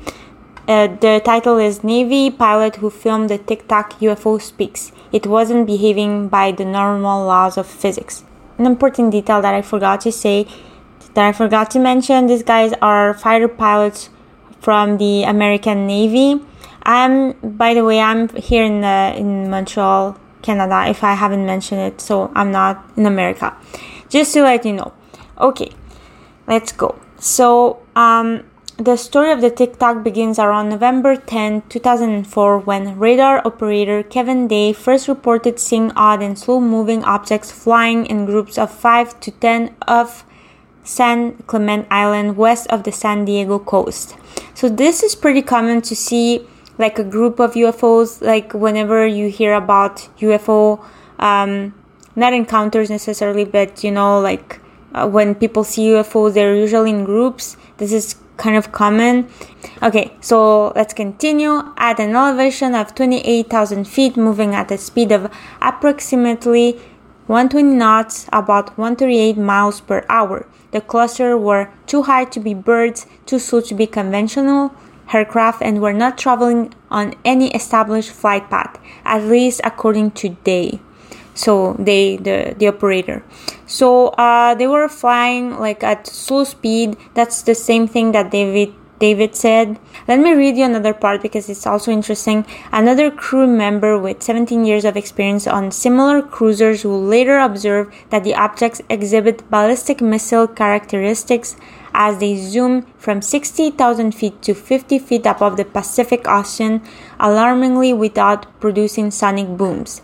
Uh, 0.67 0.88
the 0.88 1.21
title 1.24 1.57
is 1.57 1.83
Navy 1.83 2.29
pilot 2.29 2.75
who 2.77 2.89
filmed 2.89 3.29
the 3.29 3.38
Tic 3.38 3.67
Tac 3.67 3.93
UFO 4.01 4.41
speaks. 4.41 4.91
It 5.12 5.25
wasn't 5.25 5.68
behaving 5.68 6.30
by 6.30 6.51
the 6.51 6.66
normal 6.66 7.25
laws 7.25 7.58
of 7.58 7.66
physics. 7.66 8.24
An 8.58 8.66
important 8.66 9.12
detail 9.12 9.42
that 9.42 9.54
I 9.54 9.62
forgot 9.62 10.01
to 10.01 10.12
say, 10.12 10.48
that 11.13 11.25
I 11.25 11.32
forgot 11.32 11.72
to 11.72 11.80
mention, 11.80 12.28
these 12.28 12.44
guys 12.44 12.74
are 12.82 13.13
fighter 13.13 13.48
pilots 13.48 14.10
from 14.60 14.98
the 14.98 15.24
American 15.24 15.88
Navy. 15.88 16.42
I'm, 16.84 17.34
by 17.42 17.74
the 17.74 17.84
way, 17.84 18.00
I'm 18.00 18.30
here 18.30 18.63
in 18.63 18.84
uh, 18.84 19.13
in 19.18 19.50
Montreal, 19.50 20.18
Canada. 20.42 20.86
If 20.88 21.04
I 21.04 21.13
haven't 21.13 21.46
mentioned 21.46 21.82
it, 21.82 22.01
so 22.01 22.32
I'm 22.36 22.51
not 22.51 22.84
in 22.96 23.06
America. 23.06 23.56
Just 24.10 24.34
to 24.34 24.44
let 24.44 24.66
you 24.66 24.74
know. 24.74 24.94
Okay, 25.39 25.72
let's 26.48 26.72
go. 26.72 27.00
So, 27.20 27.82
um, 27.96 28.49
the 28.79 28.95
story 28.95 29.33
of 29.33 29.41
the 29.41 29.50
Tic 29.50 29.77
Tac 29.77 30.03
begins 30.05 30.39
around 30.39 30.69
November 30.69 31.17
10, 31.17 31.63
2004, 31.67 32.59
when 32.59 32.98
radar 32.98 33.45
operator 33.45 34.01
Kevin 34.03 34.48
Day 34.48 34.71
first 34.71 35.09
reported 35.09 35.59
seeing 35.59 35.91
odd 35.98 36.21
and 36.21 36.39
slow 36.39 36.62
moving 36.62 37.03
objects 37.03 37.51
flying 37.51 38.05
in 38.05 38.25
groups 38.25 38.57
of 38.57 38.71
5 38.71 39.19
to 39.19 39.31
10 39.31 39.75
off 39.86 40.24
San 40.86 41.33
Clemente 41.45 41.89
Island 41.91 42.38
west 42.38 42.67
of 42.67 42.83
the 42.83 42.91
San 42.93 43.25
Diego 43.25 43.59
coast. 43.59 44.15
So, 44.53 44.69
this 44.69 45.03
is 45.03 45.13
pretty 45.13 45.41
common 45.41 45.81
to 45.81 45.93
see 45.93 46.48
like 46.77 46.98
a 46.98 47.03
group 47.03 47.41
of 47.41 47.55
UFOs, 47.55 48.21
like 48.21 48.53
whenever 48.53 49.05
you 49.05 49.29
hear 49.29 49.55
about 49.55 50.07
UFO, 50.19 50.81
um, 51.19 51.74
not 52.15 52.31
encounters 52.31 52.89
necessarily, 52.89 53.43
but 53.43 53.83
you 53.83 53.91
know, 53.91 54.21
like 54.21 54.62
uh, 54.93 55.05
when 55.05 55.36
people 55.36 55.65
see 55.65 55.89
UFOs, 55.89 56.33
they're 56.33 56.55
usually 56.55 56.91
in 56.91 57.03
groups. 57.03 57.57
This 57.77 57.91
is 57.91 58.15
kind 58.39 58.58
of 58.58 58.72
common. 58.72 59.29
Okay, 59.84 60.12
so 60.22 60.69
let's 60.75 60.93
continue. 60.93 61.62
At 61.77 62.00
an 62.00 62.15
elevation 62.15 62.74
of 62.74 62.96
28,000 62.96 63.86
feet, 63.86 64.17
moving 64.17 64.55
at 64.55 64.72
a 64.72 64.77
speed 64.77 65.12
of 65.12 65.31
approximately 65.62 66.79
120 67.27 67.75
knots, 67.75 68.27
about 68.34 68.75
138 68.77 69.38
miles 69.38 69.81
per 69.81 70.03
hour. 70.10 70.48
The 70.72 70.81
cluster 70.81 71.38
were 71.38 71.69
too 71.86 72.03
high 72.03 72.25
to 72.25 72.39
be 72.39 72.55
birds, 72.55 73.05
too 73.27 73.38
slow 73.38 73.62
to 73.62 73.75
be 73.75 73.86
conventional 73.86 74.74
aircraft, 75.13 75.62
and 75.62 75.81
were 75.81 75.93
not 75.93 76.17
traveling 76.17 76.74
on 76.89 77.13
any 77.25 77.51
established 77.51 78.12
flight 78.12 78.50
path, 78.50 78.79
at 79.05 79.24
least 79.24 79.62
according 79.63 80.12
to 80.12 80.29
Day 80.29 80.79
so 81.39 81.74
they 81.79 82.17
the 82.17 82.53
the 82.60 82.67
operator. 82.67 83.24
So 83.65 84.10
uh, 84.19 84.55
they 84.55 84.67
were 84.67 84.89
flying 84.89 85.58
like 85.58 85.84
at 85.84 86.05
slow 86.05 86.43
speed. 86.43 86.98
That's 87.13 87.43
the 87.43 87.55
same 87.55 87.88
thing 87.88 88.12
that 88.12 88.29
david 88.29 88.74
david 89.00 89.36
said. 89.36 89.79
Let 90.10 90.19
me 90.19 90.34
read 90.34 90.58
you 90.58 90.65
another 90.65 90.93
part 90.93 91.22
because 91.22 91.48
it's 91.48 91.65
also 91.65 91.91
interesting. 91.91 92.46
Another 92.74 93.10
crew 93.10 93.48
member 93.48 93.98
with 93.98 94.22
17 94.22 94.65
years 94.65 94.84
of 94.84 94.98
experience 94.98 95.48
on 95.48 95.72
similar 95.72 96.22
cruisers 96.22 96.81
who 96.81 96.93
later 96.98 97.39
observed 97.39 97.93
that 98.10 98.25
the 98.25 98.36
objects 98.36 98.81
exhibit 98.89 99.50
ballistic 99.50 100.01
missile 100.01 100.48
characteristics 100.48 101.55
as 101.93 102.19
they 102.19 102.36
zoom 102.36 102.86
from 102.98 103.22
60,000 103.22 104.12
feet 104.13 104.41
to 104.41 104.53
50 104.53 105.00
feet 105.00 105.25
above 105.25 105.55
the 105.55 105.65
Pacific 105.65 106.27
Ocean, 106.27 106.81
alarmingly 107.19 107.93
without 107.93 108.46
producing 108.60 109.10
sonic 109.10 109.48
booms. 109.48 110.01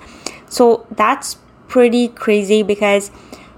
So 0.55 0.87
that's 0.89 1.35
pretty 1.67 2.07
crazy 2.07 2.63
because 2.63 3.11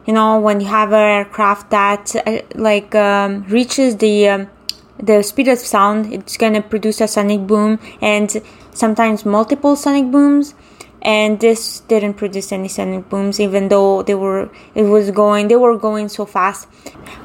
you 0.07 0.13
know 0.13 0.39
when 0.39 0.59
you 0.61 0.65
have 0.67 0.93
an 0.93 1.07
aircraft 1.17 1.69
that 1.69 2.15
uh, 2.25 2.41
like 2.55 2.95
um, 2.95 3.43
reaches 3.43 3.97
the 3.97 4.29
um, 4.29 4.49
the 4.97 5.21
speed 5.21 5.47
of 5.47 5.59
sound, 5.59 6.11
it's 6.11 6.37
gonna 6.37 6.63
produce 6.63 6.99
a 6.99 7.07
sonic 7.07 7.45
boom 7.45 7.77
and 8.01 8.41
sometimes 8.73 9.25
multiple 9.25 9.75
sonic 9.75 10.09
booms. 10.11 10.55
And 11.03 11.39
this 11.39 11.81
didn't 11.81 12.15
produce 12.15 12.51
any 12.51 12.67
sonic 12.67 13.07
booms, 13.09 13.39
even 13.39 13.67
though 13.69 14.01
they 14.01 14.15
were 14.15 14.49
it 14.73 14.85
was 14.95 15.11
going 15.11 15.49
they 15.49 15.55
were 15.55 15.77
going 15.77 16.09
so 16.09 16.25
fast. 16.25 16.67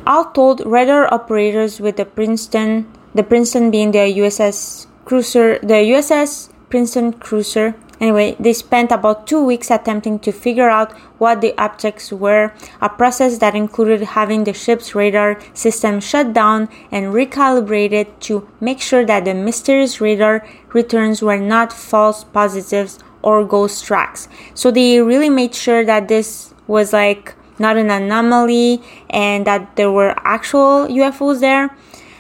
All 0.07 0.27
told, 0.33 0.61
radar 0.67 1.09
operators 1.15 1.81
with 1.81 1.97
the 1.97 2.05
Princeton, 2.05 2.93
the 3.15 3.23
Princeton 3.23 3.71
being 3.71 3.93
the 3.93 4.05
USS 4.21 4.87
cruiser, 5.07 5.59
the 5.61 5.81
USS 5.95 6.51
Princeton 6.69 7.15
cruiser 7.15 7.75
Anyway, 8.03 8.35
they 8.41 8.53
spent 8.53 8.91
about 8.91 9.29
two 9.29 9.45
weeks 9.45 9.71
attempting 9.71 10.19
to 10.19 10.33
figure 10.33 10.69
out 10.69 10.91
what 11.19 11.41
the 11.41 11.57
objects 11.57 12.13
were, 12.13 12.53
a 12.81 12.89
process 12.89 13.39
that 13.39 13.55
included 13.55 14.03
having 14.03 14.43
the 14.43 14.53
ship's 14.53 14.93
radar 14.93 15.41
system 15.55 16.01
shut 16.01 16.33
down 16.33 16.69
and 16.91 17.15
recalibrated 17.15 18.09
to 18.19 18.49
make 18.61 18.81
sure 18.81 19.07
that 19.07 19.25
the 19.25 19.33
mysterious 19.33 20.01
radar 20.01 20.45
returns 20.73 21.23
were 21.23 21.39
not 21.39 21.73
false 21.73 22.25
positives 22.25 22.99
or 23.23 23.45
ghost 23.45 23.85
tracks. 23.85 24.27
So 24.53 24.73
they 24.73 25.01
really 25.01 25.31
made 25.31 25.55
sure 25.55 25.85
that 25.85 26.09
this 26.09 26.53
was 26.67 26.93
like 26.93 27.37
not 27.61 27.77
an 27.77 27.89
anomaly 27.89 28.83
and 29.11 29.47
that 29.47 29.77
there 29.77 29.93
were 29.93 30.17
actual 30.27 30.89
UFOs 30.89 31.39
there. 31.39 31.71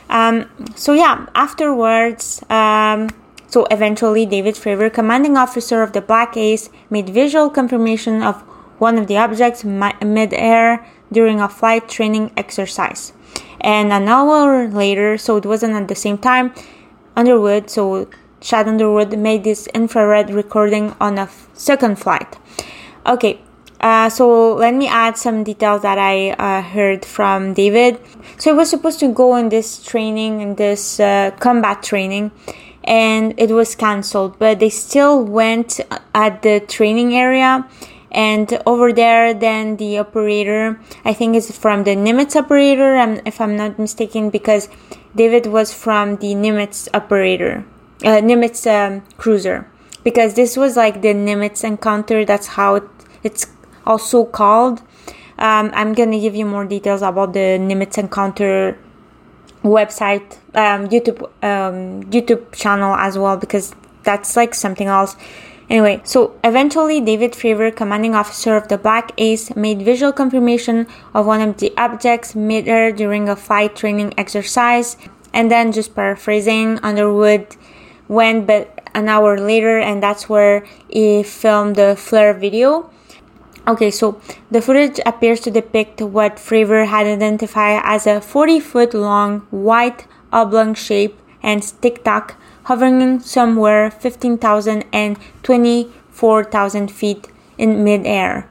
Um, 0.09 0.49
so 0.77 0.93
yeah, 0.93 1.27
afterwards, 1.35 2.41
um, 2.49 3.09
so 3.53 3.67
eventually, 3.71 4.25
David 4.25 4.55
Fravor, 4.55 4.91
commanding 4.91 5.37
officer 5.37 5.83
of 5.83 5.93
the 5.93 6.01
Black 6.01 6.39
Ace, 6.39 6.71
made 6.89 7.11
visual 7.11 7.51
confirmation 7.51 8.23
of 8.23 8.41
one 8.79 8.97
of 8.97 9.09
the 9.09 9.19
objects 9.19 9.63
mid-air 9.63 10.87
during 11.13 11.39
a 11.39 11.51
flight 11.51 11.87
training 11.87 12.33
exercise. 12.35 13.13
And 13.61 13.93
an 13.93 14.09
hour 14.09 14.69
later, 14.69 15.19
so 15.19 15.37
it 15.37 15.45
wasn't 15.45 15.75
at 15.75 15.89
the 15.89 15.95
same 15.95 16.17
time, 16.17 16.55
Underwood, 17.15 17.69
so 17.69 18.09
Chad 18.41 18.69
Underwood, 18.69 19.19
made 19.19 19.45
this 19.45 19.67
infrared 19.75 20.31
recording 20.31 20.97
on 20.99 21.19
a 21.19 21.29
f- 21.29 21.47
second 21.53 21.99
flight. 21.99 22.39
Okay, 23.05 23.39
uh, 23.83 24.09
so 24.09 24.55
let 24.55 24.73
me 24.73 24.89
add 24.89 25.19
some 25.19 25.45
details 25.45 25.83
that 25.83 25.99
I 25.99 26.31
uh, 26.31 26.63
heard 26.63 27.05
from 27.05 27.53
David. 27.53 28.01
So 28.39 28.53
he 28.53 28.57
was 28.57 28.71
supposed 28.71 28.99
to 29.01 29.13
go 29.13 29.37
in 29.37 29.51
this 29.51 29.85
training, 29.85 30.41
in 30.41 30.55
this 30.55 30.99
uh, 30.99 31.33
combat 31.39 31.83
training, 31.83 32.31
and 32.85 33.35
it 33.39 33.51
was 33.51 33.75
cancelled 33.75 34.39
but 34.39 34.61
they 34.61 34.71
still 34.71 35.23
went 35.23 35.81
at 36.15 36.43
the 36.43 36.61
training 36.61 37.15
area. 37.15 37.67
And 38.15 38.61
over 38.67 38.93
there 38.93 39.33
then 39.33 39.79
the 39.79 39.99
operator 39.99 40.79
i 41.03 41.15
think 41.15 41.35
is 41.35 41.57
from 41.57 41.85
the 41.85 41.97
nimitz 41.97 42.37
operator 42.37 42.95
if 43.25 43.41
i'm 43.41 43.57
not 43.57 43.79
mistaken 43.79 44.29
because 44.29 44.69
david 45.17 45.47
was 45.47 45.73
from 45.73 46.17
the 46.17 46.35
nimitz 46.35 46.89
operator 46.93 47.65
uh, 48.05 48.21
nimitz 48.21 48.67
um, 48.67 49.03
cruiser. 49.17 49.69
Because 50.05 50.35
this 50.35 50.57
was 50.57 50.77
like 50.77 51.03
the 51.03 51.15
nimitz 51.15 51.63
encounter 51.65 52.25
that's 52.25 52.49
how 52.49 52.75
it, 52.77 52.85
it's 53.23 53.47
also 53.87 54.25
called. 54.25 54.81
Um, 55.39 55.71
i'm 55.75 55.95
gonna 55.95 56.21
give 56.21 56.35
you 56.35 56.45
more 56.45 56.65
details 56.65 57.03
about 57.03 57.33
the 57.33 57.59
nimitz 57.59 57.99
encounter 57.99 58.79
website, 59.63 60.39
um, 60.55 60.89
YouTube, 60.89 61.23
um, 61.43 62.03
YouTube 62.11 62.53
channel 62.53 62.95
as 62.95 63.17
well 63.17 63.37
because 63.37 63.75
that's 64.03 64.37
like 64.37 64.55
something 64.55 64.89
else. 64.89 65.17
Anyway, 65.71 66.01
so 66.05 66.39
eventually 66.45 67.01
David 67.01 67.33
Fravor, 67.33 67.75
commanding 67.75 68.15
officer 68.15 68.57
of 68.57 68.69
the 68.69 68.77
Black 68.77 69.13
Ace, 69.17 69.57
made 69.57 69.81
visual 69.81 70.13
confirmation 70.13 70.87
of 71.15 71.25
one 71.25 71.41
of 71.41 71.57
the 71.59 71.73
objects 71.79 72.35
mid-air 72.35 72.93
during 72.93 73.29
a 73.29 73.37
flight 73.37 73.75
training 73.75 74.13
exercise. 74.19 74.99
And 75.33 75.51
then, 75.51 75.73
just 75.73 75.95
paraphrasing, 75.95 76.79
Underwood 76.83 77.57
went 78.07 78.47
but 78.47 78.91
an 78.95 79.09
hour 79.09 79.39
later, 79.39 79.79
and 79.79 80.03
that's 80.03 80.29
where 80.29 80.67
he 80.91 81.23
filmed 81.23 81.77
the 81.77 81.97
FLIR 81.97 82.39
video. 82.39 82.92
Okay, 83.67 83.93
so 83.93 84.21
the 84.51 84.61
footage 84.61 84.99
appears 85.07 85.39
to 85.41 85.51
depict 85.51 86.01
what 86.01 86.37
Fravor 86.37 86.87
had 86.87 87.07
identified 87.07 87.81
as 87.85 88.09
a 88.09 88.21
40 88.21 88.59
foot 88.59 88.93
long 88.93 89.47
white 89.51 90.09
oblong 90.33 90.75
shape 90.75 91.17
and 91.45 91.63
tic 91.81 92.03
tac 92.03 92.35
hovering 92.65 93.21
somewhere 93.21 93.89
15,000 93.89 94.85
and 94.93 95.17
24,000 95.45 96.91
feet 96.91 97.29
in 97.57 97.85
midair. 97.85 98.51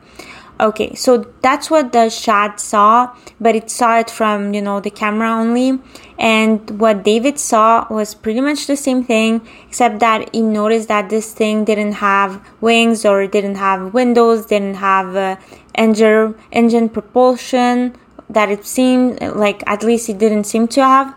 Okay, 0.61 0.93
so 0.93 1.25
that's 1.41 1.71
what 1.71 1.91
the 1.91 2.09
shot 2.09 2.59
saw, 2.59 3.15
but 3.39 3.55
it 3.55 3.71
saw 3.71 3.97
it 3.97 4.11
from, 4.11 4.53
you 4.53 4.61
know, 4.61 4.79
the 4.79 4.91
camera 4.91 5.31
only. 5.31 5.79
And 6.19 6.79
what 6.79 7.03
David 7.03 7.39
saw 7.39 7.87
was 7.89 8.13
pretty 8.13 8.41
much 8.41 8.67
the 8.67 8.77
same 8.77 9.03
thing, 9.03 9.41
except 9.67 9.99
that 10.01 10.29
he 10.35 10.41
noticed 10.41 10.87
that 10.89 11.09
this 11.09 11.33
thing 11.33 11.65
didn't 11.65 11.93
have 11.93 12.47
wings 12.61 13.05
or 13.05 13.25
didn't 13.25 13.55
have 13.55 13.95
windows, 13.95 14.45
didn't 14.45 14.75
have 14.75 15.15
uh, 15.15 15.37
engine, 15.73 16.35
engine 16.51 16.89
propulsion 16.89 17.95
that 18.29 18.51
it 18.51 18.63
seemed 18.63 19.19
like 19.19 19.63
at 19.65 19.81
least 19.81 20.09
it 20.09 20.19
didn't 20.19 20.43
seem 20.43 20.67
to 20.67 20.83
have. 20.83 21.15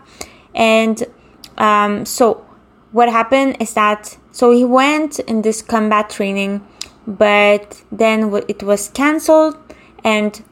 And 0.55 1.03
um, 1.59 2.03
so 2.07 2.43
what 2.91 3.09
happened 3.09 3.57
is 3.59 3.75
that, 3.75 4.17
so 4.31 4.49
he 4.49 4.65
went 4.65 5.19
in 5.19 5.43
this 5.43 5.61
combat 5.61 6.09
training 6.09 6.65
but 7.07 7.83
then 7.91 8.33
it 8.47 8.63
was 8.63 8.89
cancelled 8.89 9.57
and 10.03 10.43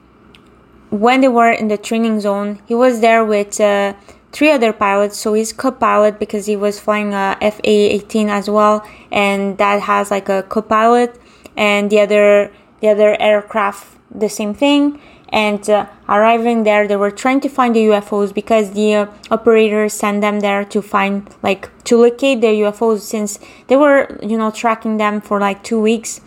when 0.89 1.21
they 1.21 1.27
were 1.27 1.51
in 1.51 1.67
the 1.67 1.77
training 1.77 2.19
zone 2.19 2.59
he 2.67 2.75
was 2.75 2.99
there 2.99 3.25
with 3.25 3.59
uh, 3.59 3.93
three 4.31 4.51
other 4.51 4.71
pilots 4.71 5.17
so 5.17 5.33
he's 5.33 5.51
co-pilot 5.53 6.19
because 6.19 6.45
he 6.45 6.55
was 6.55 6.79
flying 6.79 7.13
a 7.13 7.35
fa-18 7.39 8.29
as 8.29 8.49
well 8.49 8.85
and 9.11 9.57
that 9.57 9.81
has 9.81 10.11
like 10.11 10.29
a 10.29 10.43
co-pilot 10.43 11.19
and 11.57 11.89
the 11.89 11.99
other 11.99 12.51
the 12.81 12.89
other 12.89 13.19
aircraft 13.19 13.97
the 14.13 14.29
same 14.29 14.53
thing 14.53 14.99
and 15.33 15.67
uh, 15.67 15.87
arriving 16.07 16.61
there 16.63 16.87
they 16.87 16.95
were 16.95 17.09
trying 17.09 17.41
to 17.41 17.49
find 17.49 17.75
the 17.75 17.79
ufos 17.87 18.31
because 18.31 18.71
the 18.73 18.93
uh, 18.93 19.05
operators 19.31 19.91
sent 19.91 20.21
them 20.21 20.39
there 20.41 20.63
to 20.63 20.79
find 20.79 21.27
like 21.41 21.67
to 21.83 21.97
locate 21.97 22.39
the 22.39 22.53
ufos 22.61 22.99
since 23.01 23.39
they 23.67 23.75
were 23.75 24.17
you 24.21 24.37
know 24.37 24.51
tracking 24.51 24.97
them 24.97 25.19
for 25.19 25.39
like 25.39 25.63
two 25.63 25.81
weeks. 25.81 26.21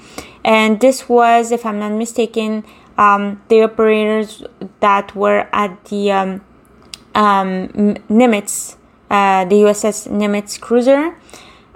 And 0.45 0.81
this 0.81 1.09
was 1.09 1.53
if 1.53 1.65
i'm 1.65 1.79
not 1.79 1.93
mistaken 1.93 2.65
um, 2.99 3.43
the 3.49 3.63
operators 3.63 4.43
that 4.81 5.15
were 5.15 5.49
at 5.53 5.85
the 5.87 6.11
um, 6.11 6.41
um, 7.15 7.69
nimitz 8.11 8.77
uh, 9.11 9.45
the 9.45 9.57
uss 9.63 10.09
nimitz 10.09 10.61
cruiser. 10.61 11.17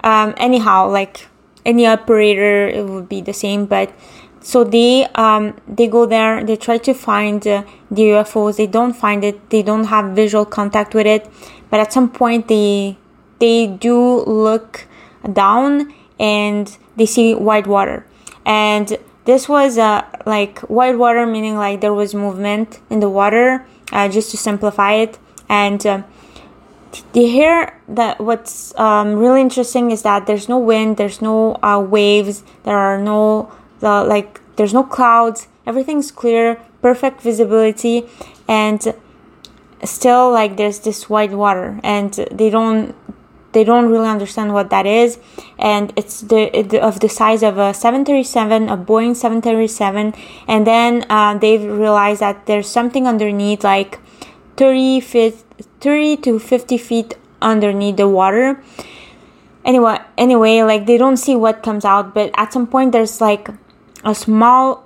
Um, 0.03 0.33
anyhow 0.35 0.89
like 0.89 1.27
any 1.65 1.85
operator 1.85 2.67
it 2.67 2.85
would 2.85 3.07
be 3.07 3.21
the 3.21 3.33
same 3.33 3.65
but 3.65 3.93
so 4.41 4.63
they 4.63 5.05
um, 5.15 5.55
they 5.67 5.87
go 5.87 6.05
there 6.05 6.43
they 6.43 6.55
try 6.55 6.77
to 6.79 6.93
find 6.93 7.45
uh, 7.47 7.63
the 7.89 8.01
ufos 8.03 8.57
they 8.57 8.67
don't 8.67 8.93
find 8.93 9.23
it. 9.23 9.49
They 9.49 9.61
don't 9.61 9.85
have 9.85 10.15
visual 10.15 10.45
contact 10.45 10.93
with 10.93 11.05
it. 11.05 11.29
But 11.69 11.79
at 11.79 11.93
some 11.93 12.09
point 12.09 12.47
they 12.47 12.97
they 13.39 13.67
do 13.67 14.23
look 14.23 14.87
down 15.31 15.93
and 16.19 16.77
they 16.95 17.05
see 17.05 17.33
white 17.35 17.67
water. 17.67 18.05
And 18.45 18.97
this 19.25 19.47
was 19.47 19.77
uh, 19.77 20.05
like 20.25 20.59
white 20.61 20.97
water 20.97 21.25
meaning 21.25 21.55
like 21.55 21.81
there 21.81 21.93
was 21.93 22.15
movement 22.15 22.79
in 22.89 22.99
the 22.99 23.09
water 23.09 23.65
uh, 23.91 24.09
just 24.09 24.31
to 24.31 24.37
simplify 24.37 24.93
it. 24.93 25.19
And 25.47 25.85
uh, 25.85 26.03
the 27.13 27.27
here 27.27 27.79
that 27.87 28.19
what's 28.19 28.77
um, 28.79 29.13
really 29.15 29.41
interesting 29.41 29.91
is 29.91 30.01
that 30.01 30.25
there's 30.25 30.49
no 30.49 30.57
wind 30.57 30.97
there's 30.97 31.21
no 31.21 31.57
uh, 31.63 31.79
waves 31.79 32.43
there 32.63 32.77
are 32.77 32.97
no 32.97 33.51
like 33.81 34.39
there's 34.55 34.73
no 34.73 34.83
clouds 34.83 35.47
everything's 35.65 36.11
clear 36.11 36.61
perfect 36.81 37.21
visibility 37.21 38.05
and 38.47 38.93
still 39.83 40.31
like 40.31 40.57
there's 40.57 40.79
this 40.79 41.09
white 41.09 41.31
water 41.31 41.79
and 41.83 42.13
they 42.31 42.49
don't 42.49 42.95
they 43.53 43.63
don't 43.63 43.89
really 43.89 44.07
understand 44.07 44.53
what 44.53 44.69
that 44.69 44.85
is 44.85 45.19
and 45.59 45.91
it's 45.95 46.21
the, 46.21 46.79
of 46.81 46.99
the 47.01 47.09
size 47.09 47.43
of 47.43 47.57
a 47.57 47.73
737 47.73 48.69
a 48.69 48.77
boeing 48.77 49.15
737 49.15 50.13
and 50.47 50.67
then 50.67 51.05
uh, 51.09 51.37
they've 51.37 51.63
realized 51.63 52.21
that 52.21 52.45
there's 52.45 52.67
something 52.67 53.07
underneath 53.07 53.63
like 53.63 53.99
30 54.57 54.99
feet 55.01 55.43
30 55.79 56.17
to 56.17 56.39
50 56.39 56.77
feet 56.77 57.13
underneath 57.41 57.97
the 57.97 58.07
water. 58.07 58.63
Anyway 59.65 59.99
anyway 60.17 60.63
like 60.63 60.85
they 60.87 60.97
don't 60.97 61.17
see 61.17 61.35
what 61.35 61.61
comes 61.61 61.85
out 61.85 62.15
but 62.15 62.31
at 62.35 62.51
some 62.51 62.65
point 62.65 62.91
there's 62.91 63.21
like 63.21 63.49
a 64.03 64.15
small 64.15 64.83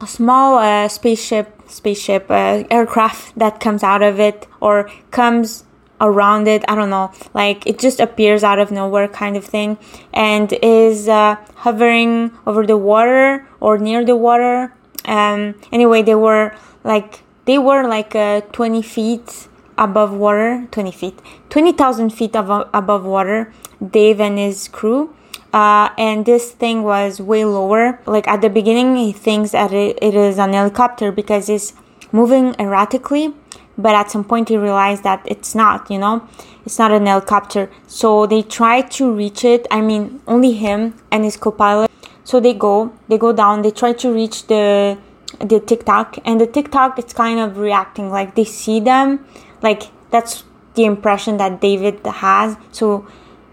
a 0.00 0.06
small 0.06 0.58
uh, 0.58 0.88
spaceship 0.88 1.48
spaceship 1.68 2.30
uh, 2.30 2.64
aircraft 2.70 3.38
that 3.38 3.60
comes 3.60 3.82
out 3.82 4.02
of 4.02 4.18
it 4.18 4.46
or 4.60 4.90
comes 5.10 5.64
around 6.00 6.48
it 6.48 6.64
i 6.68 6.74
don't 6.74 6.90
know. 6.90 7.12
Like 7.32 7.64
it 7.66 7.78
just 7.78 8.00
appears 8.00 8.42
out 8.42 8.58
of 8.58 8.70
nowhere 8.70 9.08
kind 9.08 9.36
of 9.36 9.44
thing 9.44 9.78
and 10.12 10.52
is 10.62 11.08
uh, 11.08 11.36
hovering 11.56 12.32
over 12.46 12.66
the 12.66 12.76
water 12.76 13.46
or 13.60 13.78
near 13.78 14.04
the 14.04 14.16
water. 14.16 14.74
Um 15.04 15.54
anyway 15.70 16.02
they 16.02 16.16
were 16.16 16.54
like 16.84 17.22
they 17.44 17.58
were 17.58 17.86
like 17.88 18.14
uh, 18.14 18.40
20 18.52 18.82
feet 18.82 19.48
above 19.78 20.12
water 20.12 20.68
20 20.70 20.92
feet 20.92 21.18
20000 21.50 22.10
feet 22.10 22.34
above, 22.34 22.68
above 22.74 23.04
water 23.04 23.52
dave 23.90 24.20
and 24.20 24.38
his 24.38 24.68
crew 24.68 25.14
uh, 25.52 25.90
and 25.98 26.24
this 26.24 26.52
thing 26.52 26.82
was 26.82 27.20
way 27.20 27.44
lower. 27.44 28.00
Like 28.06 28.26
at 28.28 28.40
the 28.40 28.50
beginning, 28.50 28.96
he 28.96 29.12
thinks 29.12 29.52
that 29.52 29.72
it, 29.72 29.98
it 30.00 30.14
is 30.14 30.38
an 30.38 30.52
helicopter 30.52 31.12
because 31.12 31.48
it's 31.48 31.74
moving 32.10 32.54
erratically, 32.58 33.34
but 33.76 33.94
at 33.94 34.10
some 34.10 34.24
point 34.24 34.48
he 34.48 34.56
realized 34.56 35.02
that 35.02 35.22
it's 35.26 35.54
not, 35.54 35.90
you 35.90 35.98
know, 35.98 36.26
it's 36.64 36.78
not 36.78 36.92
an 36.92 37.06
helicopter. 37.06 37.70
So 37.86 38.26
they 38.26 38.42
try 38.42 38.82
to 38.82 39.12
reach 39.12 39.44
it. 39.44 39.66
I 39.70 39.80
mean, 39.80 40.22
only 40.26 40.52
him 40.52 40.94
and 41.10 41.24
his 41.24 41.36
co-pilot. 41.36 41.90
So 42.24 42.38
they 42.40 42.54
go, 42.54 42.92
they 43.08 43.18
go 43.18 43.32
down, 43.32 43.62
they 43.62 43.70
try 43.70 43.92
to 43.92 44.12
reach 44.12 44.46
the 44.46 44.98
the 45.40 45.58
tic 45.58 45.84
tac, 45.84 46.18
and 46.24 46.40
the 46.40 46.46
tic 46.46 46.70
tac 46.70 46.98
it's 46.98 47.12
kind 47.14 47.40
of 47.40 47.56
reacting 47.56 48.10
like 48.10 48.34
they 48.34 48.44
see 48.44 48.80
them, 48.80 49.24
like 49.62 49.84
that's 50.10 50.44
the 50.74 50.84
impression 50.84 51.38
that 51.38 51.60
David 51.60 52.06
has. 52.06 52.56
So 52.70 53.06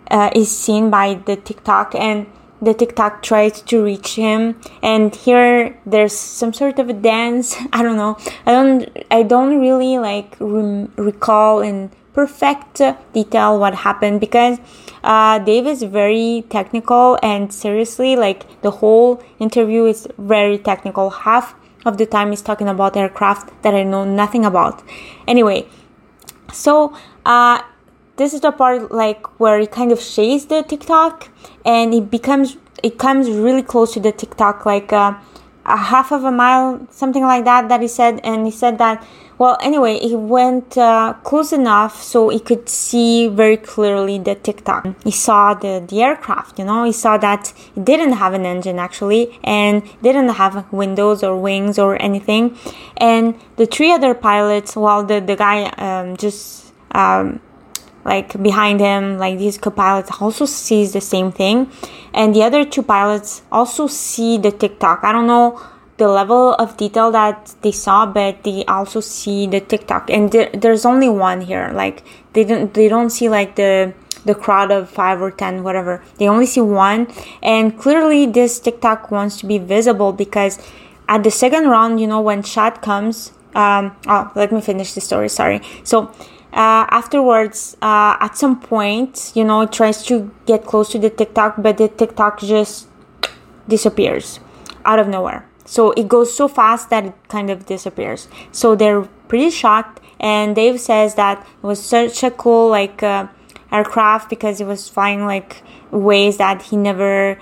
uh, 0.10 0.30
is 0.36 0.56
seen 0.56 0.90
by 0.90 1.16
the 1.26 1.36
Tic 1.36 1.64
Tac 1.64 1.96
and 1.96 2.28
the 2.62 2.74
Tic 2.74 2.96
Tac 2.96 3.22
tries 3.24 3.62
to 3.62 3.84
reach 3.84 4.16
him 4.16 4.60
and 4.84 5.16
here 5.16 5.80
there's 5.86 6.14
some 6.14 6.54
sort 6.54 6.80
of 6.80 6.90
a 6.90 6.94
dance. 6.94 7.56
I 7.74 7.84
don't 7.84 7.96
know. 7.96 8.18
I 8.46 8.52
don't 8.52 9.06
i 9.12 9.24
don't 9.24 9.60
really 9.60 9.98
like 9.98 10.36
re- 10.40 10.88
recall 10.98 11.62
in 11.62 11.92
perfect 12.14 12.82
detail 13.14 13.58
what 13.58 13.74
happened 13.76 14.20
because 14.20 14.58
uh, 15.04 15.40
dave 15.40 15.66
is 15.66 15.84
very 15.84 16.44
technical 16.50 17.18
and 17.24 17.54
seriously 17.54 18.16
like 18.18 18.62
the 18.62 18.72
whole 18.72 19.24
interview 19.40 19.86
is 19.86 20.08
very 20.18 20.58
technical. 20.58 21.10
Half 21.10 21.56
of 21.86 21.98
the 21.98 22.06
time 22.06 22.32
he's 22.32 22.42
talking 22.42 22.68
about 22.68 22.98
aircraft 22.98 23.64
that 23.64 23.74
i 23.74 23.84
know 23.84 24.04
nothing 24.04 24.44
about. 24.44 24.84
Anyway 25.28 25.66
so 26.52 26.94
uh, 27.26 27.62
this 28.20 28.34
is 28.34 28.42
the 28.42 28.52
part 28.52 28.92
like 28.92 29.26
where 29.40 29.60
it 29.60 29.72
kind 29.72 29.92
of 29.92 30.00
shades 30.00 30.46
the 30.48 30.62
Tic 30.62 30.82
Tac 30.82 31.30
and 31.66 31.94
it 31.94 32.12
becomes 32.12 32.58
it 32.84 33.00
comes 33.00 33.30
really 33.30 33.64
close 33.64 33.94
to 33.94 34.00
the 34.02 34.12
Tic 34.12 34.36
Tac 34.36 34.66
like 34.66 34.92
uh, 34.92 35.14
a 35.66 35.78
half 35.78 36.12
of 36.12 36.26
a 36.26 36.32
mile 36.32 36.86
something 36.92 37.24
like 37.24 37.46
that 37.46 37.70
that 37.70 37.82
he 37.82 37.88
said 37.88 38.20
and 38.24 38.46
he 38.46 38.52
said 38.52 38.78
that 38.78 39.06
well 39.38 39.58
anyway 39.62 39.98
he 40.00 40.16
went 40.16 40.78
uh, 40.78 41.14
close 41.24 41.54
enough 41.54 42.04
so 42.04 42.28
he 42.28 42.42
could 42.42 42.68
see 42.68 43.30
very 43.30 43.56
clearly 43.56 44.20
the 44.20 44.36
Tic 44.36 44.66
Tac. 44.66 44.84
He 45.06 45.12
saw 45.12 45.54
the, 45.54 45.82
the 45.88 46.02
aircraft 46.02 46.60
you 46.60 46.66
know? 46.66 46.84
He 46.84 46.92
saw 46.92 47.18
that 47.18 47.54
it 47.74 47.86
didn't 47.86 48.14
have 48.14 48.34
an 48.34 48.46
engine 48.46 48.80
actually 48.80 49.40
and 49.46 49.82
didn't 50.02 50.30
have 50.42 50.70
windows 50.74 51.24
or 51.24 51.38
wings 51.38 51.80
or 51.80 52.02
anything. 52.02 52.58
And 52.98 53.40
the 53.56 53.66
three 53.66 53.94
other 53.94 54.14
pilots 54.14 54.76
while 54.76 55.06
the, 55.06 55.22
the 55.22 55.38
guy 55.38 55.70
um, 55.88 56.18
just 56.18 56.74
um, 56.92 57.40
like 58.10 58.30
behind 58.42 58.80
him 58.80 59.18
like 59.24 59.38
these 59.38 59.58
co-pilots 59.64 60.10
also 60.20 60.46
sees 60.46 60.94
the 60.94 61.02
same 61.14 61.32
thing. 61.32 61.72
And 62.14 62.36
the 62.36 62.44
other 62.44 62.66
two 62.66 62.82
pilots 62.82 63.44
also 63.52 63.86
see 63.86 64.38
the 64.46 64.52
Tic 64.52 64.80
Tac. 64.80 65.04
i 65.04 65.12
don't 65.12 65.28
know 65.28 65.62
the 66.00 66.08
level 66.08 66.56
of 66.64 66.78
detail 66.78 67.12
that 67.12 67.54
they 67.62 67.72
saw 67.72 68.06
but 68.06 68.44
they 68.44 68.66
also 68.66 69.00
see 69.02 69.46
the 69.46 69.60
Tic 69.60 69.86
Tac. 69.86 70.10
and 70.10 70.32
there, 70.32 70.50
there's 70.54 70.86
only 70.86 71.10
one 71.10 71.42
here. 71.42 71.72
Like 71.82 72.04
they 72.34 72.44
don't 72.44 72.74
they 72.74 72.88
don't 72.96 73.12
see 73.12 73.30
like 73.30 73.56
the 73.56 73.94
the 74.26 74.36
crowd 74.44 74.72
of 74.72 74.90
five 74.90 75.22
or 75.22 75.32
ten 75.32 75.64
whatever. 75.64 76.04
They 76.18 76.28
only 76.28 76.48
see 76.48 76.62
one. 76.62 77.08
And 77.44 77.78
clearly 77.78 78.26
this 78.26 78.60
Tic 78.60 78.82
Tac 78.82 79.12
wants 79.12 79.38
to 79.42 79.46
be 79.46 79.58
visible 79.76 80.12
because 80.24 80.58
at 81.08 81.24
the 81.24 81.32
second 81.44 81.68
round 81.76 82.02
you 82.02 82.08
know 82.08 82.22
when 82.22 82.42
Chad 82.42 82.82
comes 82.82 83.34
um 83.56 83.96
oh 84.08 84.32
let 84.36 84.52
me 84.56 84.62
finish 84.62 84.94
the 84.98 85.02
story 85.02 85.30
sorry. 85.30 85.62
So 85.84 86.12
uh, 86.52 86.86
afterwards, 86.90 87.78
uh, 87.82 88.18
at 88.20 88.36
some 88.38 88.60
point, 88.60 89.32
you 89.36 89.44
know, 89.44 89.62
it 89.62 89.72
tries 89.72 90.04
to 90.06 90.32
get 90.46 90.66
close 90.66 90.90
to 90.92 91.00
the 91.00 91.10
tic 91.10 91.34
tac 91.34 91.56
but 91.58 91.78
the 91.78 91.88
tic 91.88 92.16
tac 92.16 92.40
just 92.40 92.88
disappears 93.68 94.40
out 94.86 95.00
of 95.00 95.08
nowhere. 95.08 95.48
So 95.66 95.92
it 95.92 96.08
goes 96.08 96.36
so 96.36 96.48
fast 96.48 96.90
that 96.90 97.06
it 97.06 97.14
kind 97.28 97.52
of 97.52 97.68
disappears. 97.68 98.28
So 98.52 98.76
they're 98.76 99.04
pretty 99.28 99.52
shocked, 99.52 100.02
and 100.20 100.56
Dave 100.56 100.80
says 100.82 101.14
that 101.16 101.46
it 101.46 101.64
was 101.64 101.84
such 101.84 102.24
a 102.24 102.32
cool 102.32 102.70
like 102.70 103.04
uh, 103.04 103.28
aircraft 103.72 104.30
because 104.30 104.60
it 104.60 104.66
was 104.66 104.90
flying 104.90 105.26
like 105.26 105.62
ways 105.92 106.38
that 106.38 106.64
he 106.64 106.78
never 106.78 107.40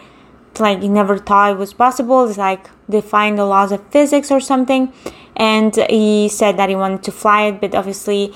like 0.59 0.81
he 0.81 0.89
never 0.89 1.17
thought 1.17 1.51
it 1.51 1.57
was 1.57 1.73
possible. 1.73 2.27
It's 2.27 2.37
like 2.37 2.69
defying 2.89 3.35
the 3.35 3.45
laws 3.45 3.71
of 3.71 3.85
physics 3.89 4.31
or 4.31 4.39
something. 4.39 4.91
And 5.35 5.75
he 5.89 6.29
said 6.29 6.57
that 6.57 6.67
he 6.67 6.75
wanted 6.75 7.03
to 7.03 7.11
fly 7.11 7.43
it, 7.43 7.61
but 7.61 7.75
obviously 7.75 8.33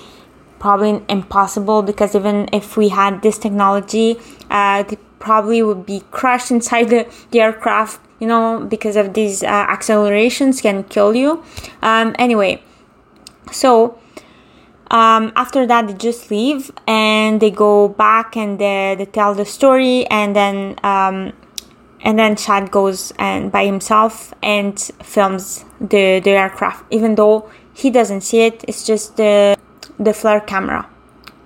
probably 0.61 1.03
impossible 1.09 1.81
because 1.81 2.15
even 2.15 2.47
if 2.53 2.77
we 2.77 2.89
had 2.89 3.21
this 3.23 3.37
technology, 3.39 4.17
uh, 4.51 4.83
it 4.87 4.99
probably 5.19 5.61
would 5.63 5.85
be 5.85 6.03
crushed 6.11 6.51
inside 6.51 6.89
the, 6.89 7.11
the 7.31 7.41
aircraft, 7.41 7.99
you 8.19 8.27
know, 8.27 8.63
because 8.69 8.95
of 8.95 9.15
these 9.15 9.41
uh, 9.41 9.47
accelerations 9.47 10.61
can 10.61 10.83
kill 10.83 11.15
you. 11.15 11.43
Um, 11.81 12.15
anyway, 12.19 12.61
so 13.51 13.97
um, 14.91 15.33
after 15.35 15.65
that 15.65 15.87
they 15.87 15.93
just 15.95 16.29
leave 16.29 16.69
and 16.85 17.41
they 17.41 17.49
go 17.49 17.89
back 17.89 18.37
and 18.37 18.59
they, 18.59 18.95
they 18.97 19.05
tell 19.05 19.33
the 19.33 19.45
story 19.45 20.05
and 20.07 20.35
then 20.35 20.75
um, 20.83 21.33
and 22.03 22.17
then 22.17 22.35
Chad 22.35 22.71
goes 22.71 23.13
and 23.17 23.51
by 23.51 23.65
himself 23.65 24.33
and 24.43 24.79
films 24.79 25.65
the, 25.79 26.19
the 26.19 26.31
aircraft 26.31 26.83
even 26.91 27.15
though 27.15 27.49
he 27.73 27.89
doesn't 27.89 28.21
see 28.21 28.41
it 28.41 28.65
it's 28.67 28.85
just 28.85 29.17
the 29.17 29.55
the 30.03 30.11
FLIR 30.11 30.45
camera. 30.45 30.89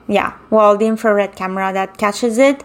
Yeah 0.08 0.34
well 0.56 0.78
the 0.78 0.86
infrared 0.86 1.36
camera 1.36 1.72
that 1.74 1.98
catches 1.98 2.38
it. 2.38 2.64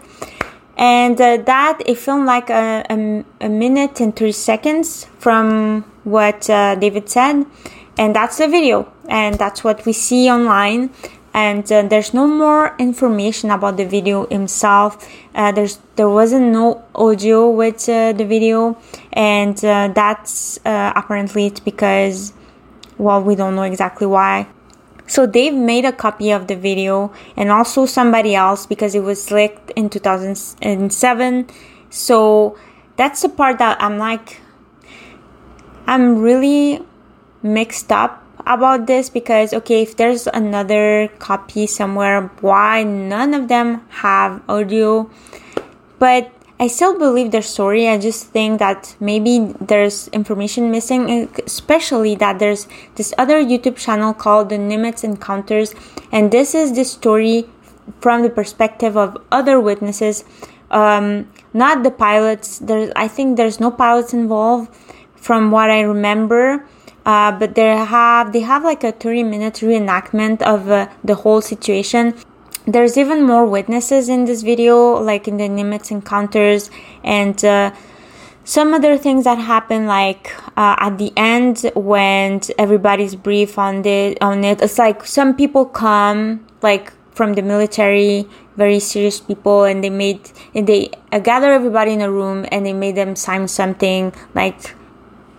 And 0.77 1.19
uh, 1.21 1.37
that 1.45 1.81
it 1.85 1.97
filmed 1.97 2.25
like 2.25 2.49
a, 2.49 2.83
a, 2.89 3.25
a, 3.41 3.49
minute 3.49 3.99
and 3.99 4.15
three 4.15 4.31
seconds 4.31 5.05
from 5.19 5.83
what 6.05 6.49
uh, 6.49 6.75
David 6.75 7.09
said. 7.09 7.45
And 7.97 8.15
that's 8.15 8.37
the 8.37 8.47
video. 8.47 8.91
And 9.07 9.37
that's 9.37 9.63
what 9.63 9.85
we 9.85 9.93
see 9.93 10.31
online. 10.31 10.89
And 11.33 11.69
uh, 11.71 11.83
there's 11.83 12.13
no 12.13 12.25
more 12.25 12.75
information 12.79 13.51
about 13.51 13.77
the 13.77 13.85
video 13.85 14.25
himself. 14.27 15.07
Uh, 15.35 15.51
there's 15.51 15.77
there 15.97 16.09
wasn't 16.09 16.47
no 16.47 16.83
audio 16.95 17.49
with 17.49 17.87
uh, 17.87 18.13
the 18.13 18.25
video. 18.25 18.77
And 19.13 19.63
uh, 19.63 19.89
that's 19.93 20.59
apparently 20.65 21.45
it's 21.47 21.59
because 21.59 22.33
well 22.97 23.21
we 23.21 23.35
don't 23.35 23.55
know 23.55 23.63
exactly 23.63 24.07
why 24.07 24.47
so 25.07 25.25
they've 25.25 25.53
made 25.53 25.85
a 25.85 25.91
copy 25.91 26.31
of 26.31 26.47
the 26.47 26.55
video 26.55 27.11
and 27.35 27.51
also 27.51 27.85
somebody 27.85 28.35
else 28.35 28.65
because 28.65 28.95
it 28.95 29.01
was 29.01 29.31
leaked 29.31 29.71
in 29.71 29.89
2007 29.89 31.47
so 31.89 32.57
that's 32.97 33.21
the 33.21 33.29
part 33.29 33.57
that 33.59 33.81
i'm 33.81 33.97
like 33.97 34.41
i'm 35.87 36.19
really 36.19 36.79
mixed 37.43 37.91
up 37.91 38.21
about 38.45 38.87
this 38.87 39.09
because 39.09 39.53
okay 39.53 39.81
if 39.81 39.97
there's 39.97 40.27
another 40.27 41.07
copy 41.19 41.67
somewhere 41.67 42.31
why 42.41 42.83
none 42.83 43.33
of 43.33 43.47
them 43.47 43.81
have 43.89 44.41
audio? 44.49 45.09
But 45.99 46.31
I 46.61 46.67
still 46.67 46.95
believe 46.95 47.31
their 47.31 47.41
story. 47.41 47.87
I 47.87 47.97
just 47.97 48.27
think 48.27 48.59
that 48.59 48.95
maybe 48.99 49.51
there's 49.59 50.09
information 50.09 50.69
missing, 50.69 51.27
especially 51.43 52.13
that 52.17 52.37
there's 52.37 52.67
this 52.97 53.15
other 53.17 53.43
YouTube 53.43 53.77
channel 53.77 54.13
called 54.13 54.49
the 54.49 54.57
Nimitz 54.57 55.03
Encounters, 55.03 55.73
and 56.11 56.31
this 56.31 56.53
is 56.53 56.73
the 56.75 56.85
story 56.85 57.49
from 57.99 58.21
the 58.21 58.29
perspective 58.29 58.95
of 58.95 59.17
other 59.31 59.59
witnesses, 59.59 60.23
um, 60.69 61.27
not 61.51 61.81
the 61.81 61.89
pilots. 61.89 62.59
There's, 62.59 62.91
I 62.95 63.07
think 63.07 63.37
there's 63.37 63.59
no 63.59 63.71
pilots 63.71 64.13
involved, 64.13 64.71
from 65.15 65.49
what 65.49 65.71
I 65.71 65.81
remember. 65.81 66.67
Uh, 67.03 67.31
but 67.31 67.55
they 67.55 67.75
have 67.75 68.31
they 68.31 68.41
have 68.41 68.63
like 68.63 68.83
a 68.83 68.91
30 68.91 69.23
minute 69.23 69.55
reenactment 69.55 70.43
of 70.43 70.69
uh, 70.69 70.87
the 71.03 71.15
whole 71.15 71.41
situation 71.41 72.13
there's 72.65 72.97
even 72.97 73.23
more 73.23 73.45
witnesses 73.45 74.09
in 74.09 74.25
this 74.25 74.41
video 74.41 74.93
like 74.93 75.27
in 75.27 75.37
the 75.37 75.47
nimitz 75.47 75.91
encounters 75.91 76.69
and 77.03 77.43
uh, 77.43 77.71
some 78.43 78.73
other 78.73 78.97
things 78.97 79.23
that 79.23 79.37
happen 79.37 79.85
like 79.85 80.31
uh, 80.57 80.75
at 80.79 80.97
the 80.97 81.11
end 81.15 81.71
when 81.75 82.41
everybody's 82.57 83.15
brief 83.15 83.57
on 83.57 83.81
the 83.81 84.17
on 84.21 84.43
it 84.43 84.61
it's 84.61 84.77
like 84.77 85.05
some 85.05 85.35
people 85.35 85.65
come 85.65 86.45
like 86.61 86.93
from 87.11 87.33
the 87.33 87.41
military 87.41 88.27
very 88.57 88.79
serious 88.79 89.19
people 89.19 89.63
and 89.63 89.83
they 89.83 89.89
made 89.89 90.31
and 90.53 90.67
they 90.67 90.89
uh, 91.11 91.19
gather 91.19 91.51
everybody 91.51 91.91
in 91.93 92.01
a 92.01 92.11
room 92.11 92.45
and 92.51 92.65
they 92.65 92.73
made 92.73 92.95
them 92.95 93.15
sign 93.15 93.47
something 93.47 94.13
like 94.33 94.75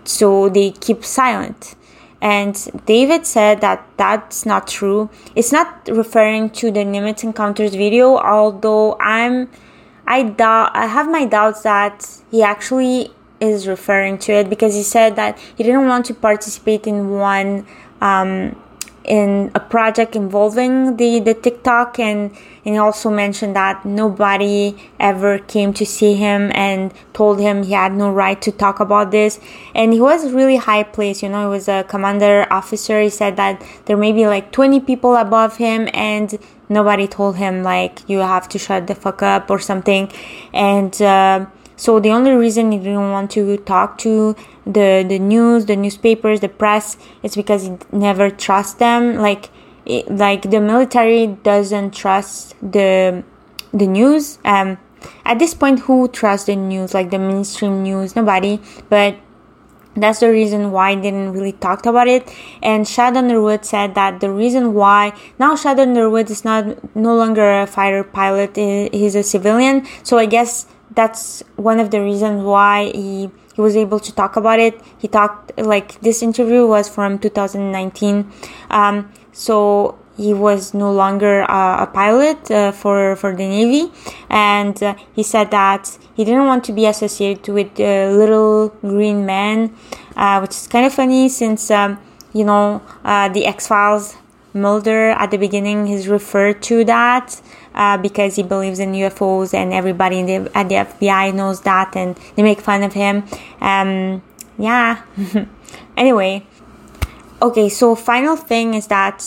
so 0.05 0.49
they 0.49 0.71
keep 0.71 1.05
silent. 1.05 1.75
And 2.23 2.55
David 2.87 3.27
said 3.27 3.61
that 3.63 3.85
that's 3.97 4.47
not 4.47 4.69
true. 4.69 5.11
It's 5.35 5.51
not 5.51 5.89
referring 5.91 6.51
to 6.51 6.71
the 6.71 6.85
Nimitz 6.85 7.25
Encounters 7.25 7.75
video, 7.75 8.17
although 8.17 8.97
I'm, 9.01 9.51
I 10.07 10.23
doubt, 10.23 10.71
I 10.73 10.87
have 10.87 11.11
my 11.11 11.25
doubts 11.25 11.63
that 11.63 12.07
he 12.31 12.45
actually 12.45 13.13
is 13.41 13.67
referring 13.67 14.19
to 14.19 14.33
it 14.33 14.49
because 14.49 14.73
he 14.77 14.85
said 14.85 15.17
that 15.17 15.37
he 15.37 15.65
didn't 15.65 15.89
want 15.89 16.07
to 16.07 16.15
participate 16.15 16.87
in 16.87 17.11
one 17.11 17.67
um, 18.01 18.55
in 19.05 19.51
a 19.55 19.61
project 19.61 20.15
involving 20.15 20.97
the, 20.97 21.21
the 21.21 21.35
Tic 21.35 21.63
Tac 21.63 21.99
and, 21.99 22.31
and 22.65 22.75
he 22.75 22.77
also 22.77 23.11
mentioned 23.11 23.57
that 23.57 23.85
nobody 23.85 24.77
ever 25.01 25.39
came 25.39 25.73
to 25.75 25.85
see 25.85 26.15
him 26.15 26.51
and 26.55 26.95
told 27.13 27.41
him 27.41 27.65
he 27.65 27.73
had 27.73 27.93
no 27.93 28.13
right 28.13 28.41
to 28.43 28.53
talk 28.53 28.81
about 28.81 29.11
this. 29.11 29.41
And 29.75 29.93
he 29.93 30.01
was 30.01 30.33
really 30.33 30.57
high 30.57 30.85
placed, 30.85 31.23
you 31.23 31.29
know, 31.29 31.43
he 31.43 31.49
was 31.49 31.69
a 31.69 31.85
commander 31.85 32.47
officer. 32.51 33.01
He 33.01 33.11
said 33.11 33.37
that 33.37 33.63
there 33.87 33.97
may 33.97 34.13
be 34.13 34.27
like 34.27 34.53
20 34.53 34.81
people 34.81 35.17
above 35.17 35.57
him 35.57 35.89
and 35.93 36.39
nobody 36.69 37.09
told 37.09 37.37
him 37.37 37.63
like 37.63 38.09
you 38.09 38.19
have 38.19 38.49
to 38.51 38.59
shut 38.59 38.87
the 38.87 38.95
fuck 38.95 39.23
up 39.23 39.51
or 39.51 39.59
something. 39.59 40.11
And 40.53 41.01
uh, 41.03 41.47
so 41.77 42.01
the 42.01 42.11
only 42.11 42.33
reason 42.33 42.73
he 42.73 42.79
didn't 42.79 43.11
want 43.11 43.31
to 43.33 43.57
talk 43.59 43.99
to 43.99 44.37
the 44.67 45.05
the 45.09 45.19
news, 45.19 45.67
the 45.67 45.77
newspapers, 45.77 46.41
the 46.41 46.49
press, 46.49 46.97
is 47.23 47.35
because 47.35 47.65
he 47.65 47.77
never 47.91 48.31
trusts 48.31 48.75
them. 48.75 49.17
Like 49.17 49.51
it, 49.85 50.11
like 50.11 50.51
the 50.51 50.61
military 50.61 51.27
doesn't 51.27 51.93
trust 51.93 52.55
the 52.63 53.25
the 53.73 53.87
news. 53.87 54.39
Um, 54.45 54.79
at 55.25 55.39
this 55.39 55.55
point, 55.55 55.81
who 55.81 56.09
trusts 56.09 56.47
the 56.47 56.57
news? 56.57 56.95
Like 56.95 57.11
the 57.11 57.19
mainstream 57.19 57.83
news, 57.83 58.15
nobody. 58.15 58.61
But 58.89 59.17
that's 59.95 60.21
the 60.21 60.31
reason 60.31 60.71
why 60.71 60.91
I 60.91 60.95
didn't 60.95 61.33
really 61.33 61.53
talk 61.53 61.85
about 61.85 62.09
it. 62.09 62.33
And 62.63 62.87
Chad 62.87 63.17
Underwood 63.17 63.65
said 63.65 63.95
that 63.95 64.21
the 64.21 64.31
reason 64.31 64.75
why 64.75 65.13
now 65.39 65.57
Chad 65.57 65.79
Underwood 65.79 66.31
is 66.31 66.45
not 66.45 66.95
no 66.95 67.15
longer 67.15 67.63
a 67.63 67.67
fighter 67.67 68.05
pilot, 68.05 68.57
he's 68.57 69.15
a 69.15 69.23
civilian. 69.23 69.87
So 70.03 70.19
I 70.19 70.27
guess 70.27 70.67
that's 70.95 71.43
one 71.57 71.81
of 71.81 71.91
the 71.91 72.01
reasons 72.01 72.43
why 72.43 72.91
he 72.95 73.31
he 73.55 73.61
was 73.61 73.77
able 73.77 74.01
to 74.01 74.15
talk 74.15 74.37
about 74.37 74.59
it. 74.59 74.81
He 74.99 75.09
talked 75.09 75.53
like 75.59 76.01
this 76.01 76.23
interview 76.23 76.67
was 76.67 76.89
from 76.89 77.19
2019, 77.19 78.33
um, 78.71 79.13
so 79.33 79.99
he 80.17 80.33
was 80.33 80.75
no 80.75 80.93
longer 80.93 81.43
uh, 81.51 81.83
a 81.83 81.87
pilot 81.87 82.51
uh, 82.51 82.73
for 82.73 83.17
for 83.17 83.35
the 83.35 83.47
navy, 83.47 83.93
and 84.31 84.81
uh, 84.83 84.95
he 85.15 85.23
said 85.23 85.51
that 85.51 85.99
he 86.15 86.25
didn't 86.25 86.47
want 86.47 86.65
to 86.65 86.73
be 86.73 86.87
associated 86.87 87.53
with 87.53 87.79
little 87.79 88.69
green 88.81 89.27
man, 89.27 89.75
uh, 90.17 90.39
which 90.41 90.51
is 90.51 90.67
kind 90.67 90.87
of 90.87 90.93
funny 90.93 91.29
since 91.29 91.71
um, 91.71 91.99
you 92.33 92.45
know 92.45 92.83
uh, 93.05 93.29
the 93.29 93.47
X 93.47 93.67
Files 93.67 94.17
Mulder 94.55 95.11
at 95.11 95.31
the 95.31 95.39
beginning 95.39 95.89
is 95.89 96.09
referred 96.09 96.63
to 96.63 96.85
that 96.85 97.41
uh, 97.75 97.97
because 97.97 98.37
he 98.37 98.43
believes 98.43 98.79
in 98.79 98.93
UFOs 98.93 99.55
and 99.55 99.73
everybody 99.73 100.23
the, 100.23 100.51
at 100.55 100.69
the 100.69 100.75
FBI 100.77 101.35
knows 101.35 101.63
that 101.63 101.97
and 101.97 102.17
they 102.37 102.43
make 102.43 102.61
fun 102.61 102.83
of 102.83 102.93
him. 102.93 103.25
Um, 103.61 104.23
yeah. 104.59 105.03
anyway, 105.97 106.45
okay. 107.41 107.69
So 107.69 107.95
final 107.95 108.37
thing 108.37 108.75
is 108.75 108.89
that 108.89 109.23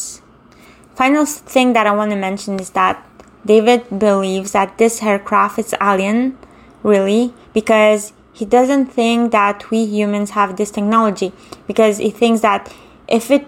final 0.95 1.25
thing 1.25 1.73
that 1.73 1.87
I 1.87 1.91
want 1.91 2.11
to 2.11 2.17
mention 2.17 2.59
is 2.59 2.69
that 2.71 3.03
David 3.45 3.99
believes 3.99 4.53
that 4.53 4.77
this 4.77 5.03
aircraft 5.03 5.59
is 5.59 5.75
alien, 5.81 6.37
really, 6.83 7.33
because 7.53 8.13
he 8.33 8.45
doesn't 8.45 8.87
think 8.87 9.31
that 9.31 9.69
we 9.71 9.85
humans 9.85 10.31
have 10.31 10.57
this 10.57 10.71
technology 10.71 11.31
because 11.67 11.97
he 11.97 12.09
thinks 12.09 12.41
that 12.41 12.73
if 13.07 13.31
it 13.31 13.47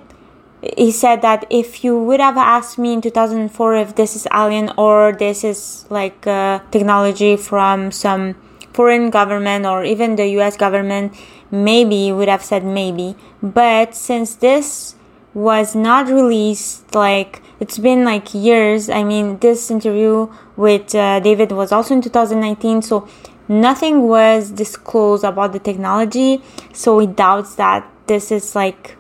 he 0.62 0.92
said 0.92 1.22
that 1.22 1.46
if 1.50 1.84
you 1.84 1.98
would 1.98 2.20
have 2.20 2.38
asked 2.38 2.78
me 2.78 2.94
in 2.94 3.02
2004 3.02 3.76
if 3.76 3.96
this 3.96 4.16
is 4.16 4.28
alien 4.34 4.72
or 4.78 5.14
this 5.14 5.44
is 5.44 5.86
like 5.90 6.26
uh, 6.26 6.60
technology 6.72 7.38
from 7.38 7.92
some 7.92 8.36
foreign 8.74 9.10
government 9.10 9.66
or 9.66 9.84
even 9.84 10.16
the 10.16 10.28
US 10.40 10.58
government, 10.58 11.14
maybe 11.52 11.96
you 11.96 12.16
would 12.16 12.28
have 12.28 12.44
said 12.44 12.64
maybe. 12.64 13.16
But 13.42 13.94
since 13.96 14.36
this 14.36 14.96
was 15.34 15.76
not 15.76 16.08
released, 16.08 16.96
like 16.96 17.42
it's 17.60 17.78
been 17.78 18.04
like 18.04 18.34
years. 18.34 18.90
I 18.90 19.04
mean, 19.04 19.38
this 19.40 19.70
interview 19.70 20.28
with 20.56 20.94
uh, 20.96 21.20
David 21.20 21.52
was 21.52 21.72
also 21.72 21.94
in 21.94 22.02
2019, 22.02 22.82
so 22.82 23.08
nothing 23.48 24.08
was 24.08 24.52
disclosed 24.52 25.24
about 25.24 25.54
the 25.54 25.60
technology. 25.60 26.42
So 26.74 26.98
he 27.00 27.08
doubts 27.08 27.56
that 27.56 27.88
this 28.08 28.32
is 28.32 28.56
like 28.56 28.96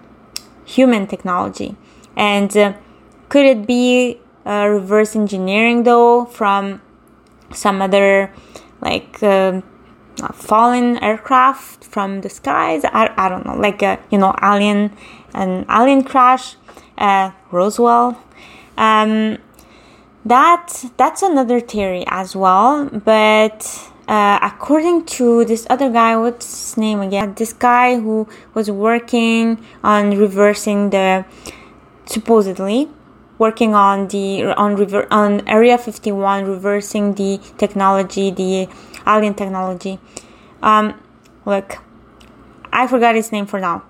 human 0.68 1.08
technology. 1.08 1.76
And 2.16 2.56
uh, 2.56 2.74
could 3.30 3.46
it 3.46 3.66
be 3.66 4.20
uh, 4.46 4.68
reverse 4.68 5.16
engineering 5.16 5.84
though 5.84 6.26
from 6.26 6.82
some 7.52 7.82
other 7.82 8.32
like 8.82 9.22
uh, 9.22 9.62
fallen 10.34 10.98
aircraft 11.04 11.84
from 11.84 12.22
the 12.22 12.30
skies. 12.30 12.84
I, 12.86 13.14
I 13.18 13.30
don't 13.30 13.46
know, 13.46 13.56
like 13.56 13.82
a 13.82 14.00
you 14.10 14.18
know 14.18 14.34
alien 14.42 14.96
an 15.34 15.66
alien 15.70 16.04
crash, 16.04 16.56
uh, 16.98 17.32
Roswell. 17.52 18.22
Um, 18.78 19.38
that 20.26 20.86
that's 20.98 21.22
another 21.22 21.60
theory 21.60 22.04
as 22.08 22.36
well, 22.36 22.86
but. 22.86 23.92
Uh, 24.08 24.40
according 24.42 25.06
to 25.06 25.44
this 25.44 25.68
other 25.70 25.90
guy, 25.90 26.16
what's 26.16 26.46
his 26.46 26.78
name 26.78 27.02
again? 27.02 27.34
This 27.36 27.52
guy 27.52 28.00
who 28.00 28.28
was 28.54 28.72
working 28.72 29.64
on 29.84 30.18
reversing 30.18 30.92
the 30.92 31.26
supposedly 32.06 32.90
working 33.38 33.76
on 33.76 34.08
the 34.08 34.44
on 34.56 34.76
river 34.76 35.08
on 35.12 35.48
area 35.48 35.78
51 35.78 36.46
reversing 36.46 37.14
the 37.16 37.40
technology 37.58 38.32
the 38.32 38.68
alien 39.06 39.34
technology. 39.34 40.00
Um 40.62 41.00
look 41.46 41.78
i 42.72 42.88
forgot 42.88 43.16
his 43.16 43.32
name 43.32 43.46
for 43.46 43.60
now. 43.60 43.84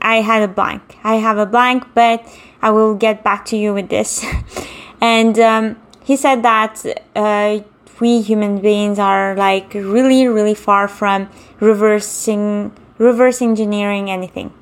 I 0.00 0.22
had 0.22 0.42
a 0.42 0.48
blank. 0.48 0.96
I 1.04 1.16
have 1.16 1.38
a 1.38 1.46
blank 1.46 1.84
but 1.94 2.26
i 2.62 2.70
will 2.70 2.94
get 2.94 3.22
back 3.22 3.44
to 3.46 3.56
you 3.56 3.74
with 3.74 3.88
this. 3.88 4.24
And 5.02 5.38
um, 5.38 5.76
he 6.04 6.14
said 6.14 6.42
that 6.42 6.84
uh, 7.16 7.60
we 8.00 8.20
human 8.20 8.60
beings 8.60 8.98
are 8.98 9.34
like 9.36 9.72
really 9.74 10.26
really 10.26 10.54
far 10.54 10.88
from 10.88 11.28
reversing 11.60 12.72
reverse 12.98 13.40
engineering 13.42 14.10
anything 14.10 14.52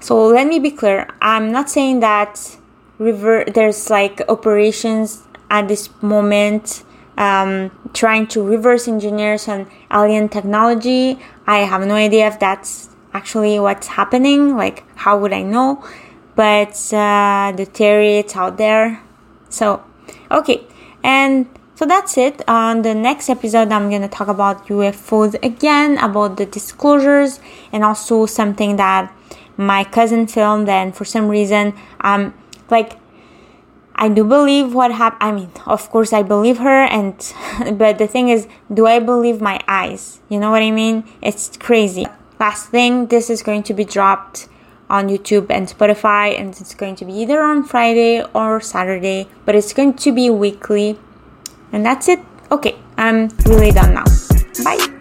so 0.00 0.26
let 0.26 0.46
me 0.46 0.58
be 0.58 0.70
clear 0.70 1.08
i'm 1.20 1.52
not 1.52 1.68
saying 1.68 2.00
that 2.00 2.56
river 2.98 3.44
there's 3.54 3.90
like 3.90 4.22
operations 4.28 5.22
at 5.50 5.68
this 5.68 5.90
moment 6.02 6.82
um, 7.16 7.70
trying 7.94 8.26
to 8.28 8.42
reverse 8.42 8.88
engineer 8.88 9.38
some 9.38 9.68
alien 9.92 10.28
technology. 10.28 11.18
I 11.46 11.58
have 11.58 11.86
no 11.86 11.94
idea 11.94 12.28
if 12.28 12.38
that's 12.38 12.90
actually 13.14 13.58
what's 13.58 13.86
happening. 13.86 14.56
Like, 14.56 14.84
how 14.96 15.18
would 15.18 15.32
I 15.32 15.42
know? 15.42 15.84
But 16.34 16.76
uh, 16.92 17.52
the 17.56 17.64
theory 17.64 18.18
it's 18.18 18.36
out 18.36 18.58
there. 18.58 19.02
So, 19.48 19.82
okay, 20.30 20.66
and 21.02 21.46
so 21.76 21.84
that's 21.86 22.16
it. 22.16 22.42
On 22.48 22.82
the 22.82 22.94
next 22.94 23.28
episode, 23.28 23.70
I'm 23.70 23.90
gonna 23.90 24.08
talk 24.08 24.28
about 24.28 24.66
UFOs 24.66 25.34
again, 25.44 25.98
about 25.98 26.38
the 26.38 26.46
disclosures, 26.46 27.38
and 27.70 27.84
also 27.84 28.24
something 28.26 28.76
that 28.76 29.12
my 29.56 29.84
cousin 29.84 30.26
filmed. 30.26 30.68
And 30.68 30.96
for 30.96 31.04
some 31.04 31.28
reason, 31.28 31.74
um 32.00 32.34
like 32.70 32.98
I 33.94 34.08
do 34.08 34.24
believe 34.24 34.74
what 34.74 34.92
happened. 34.92 35.22
I 35.22 35.32
mean, 35.32 35.50
of 35.66 35.90
course, 35.90 36.12
I 36.12 36.22
believe 36.22 36.58
her, 36.58 36.84
and 36.84 37.14
but 37.78 37.98
the 37.98 38.06
thing 38.06 38.30
is, 38.30 38.48
do 38.72 38.86
I 38.86 38.98
believe 38.98 39.40
my 39.40 39.60
eyes? 39.68 40.20
You 40.28 40.38
know 40.38 40.50
what 40.50 40.62
I 40.62 40.70
mean? 40.70 41.04
It's 41.22 41.56
crazy. 41.56 42.06
Last 42.40 42.68
thing, 42.68 43.06
this 43.06 43.30
is 43.30 43.42
going 43.42 43.62
to 43.64 43.74
be 43.74 43.84
dropped 43.84 44.48
on 44.88 45.08
YouTube 45.08 45.46
and 45.50 45.66
Spotify, 45.66 46.38
and 46.38 46.48
it's 46.60 46.74
going 46.74 46.96
to 46.96 47.04
be 47.04 47.12
either 47.14 47.40
on 47.40 47.64
Friday 47.64 48.22
or 48.34 48.60
Saturday, 48.60 49.28
but 49.44 49.54
it's 49.54 49.72
going 49.72 49.94
to 49.94 50.12
be 50.12 50.28
weekly. 50.30 50.98
And 51.76 51.84
that's 51.84 52.08
it. 52.08 52.20
Okay, 52.50 52.74
I'm 52.96 53.28
really 53.44 53.70
done 53.70 53.92
now. 53.92 54.04
Bye. 54.64 54.95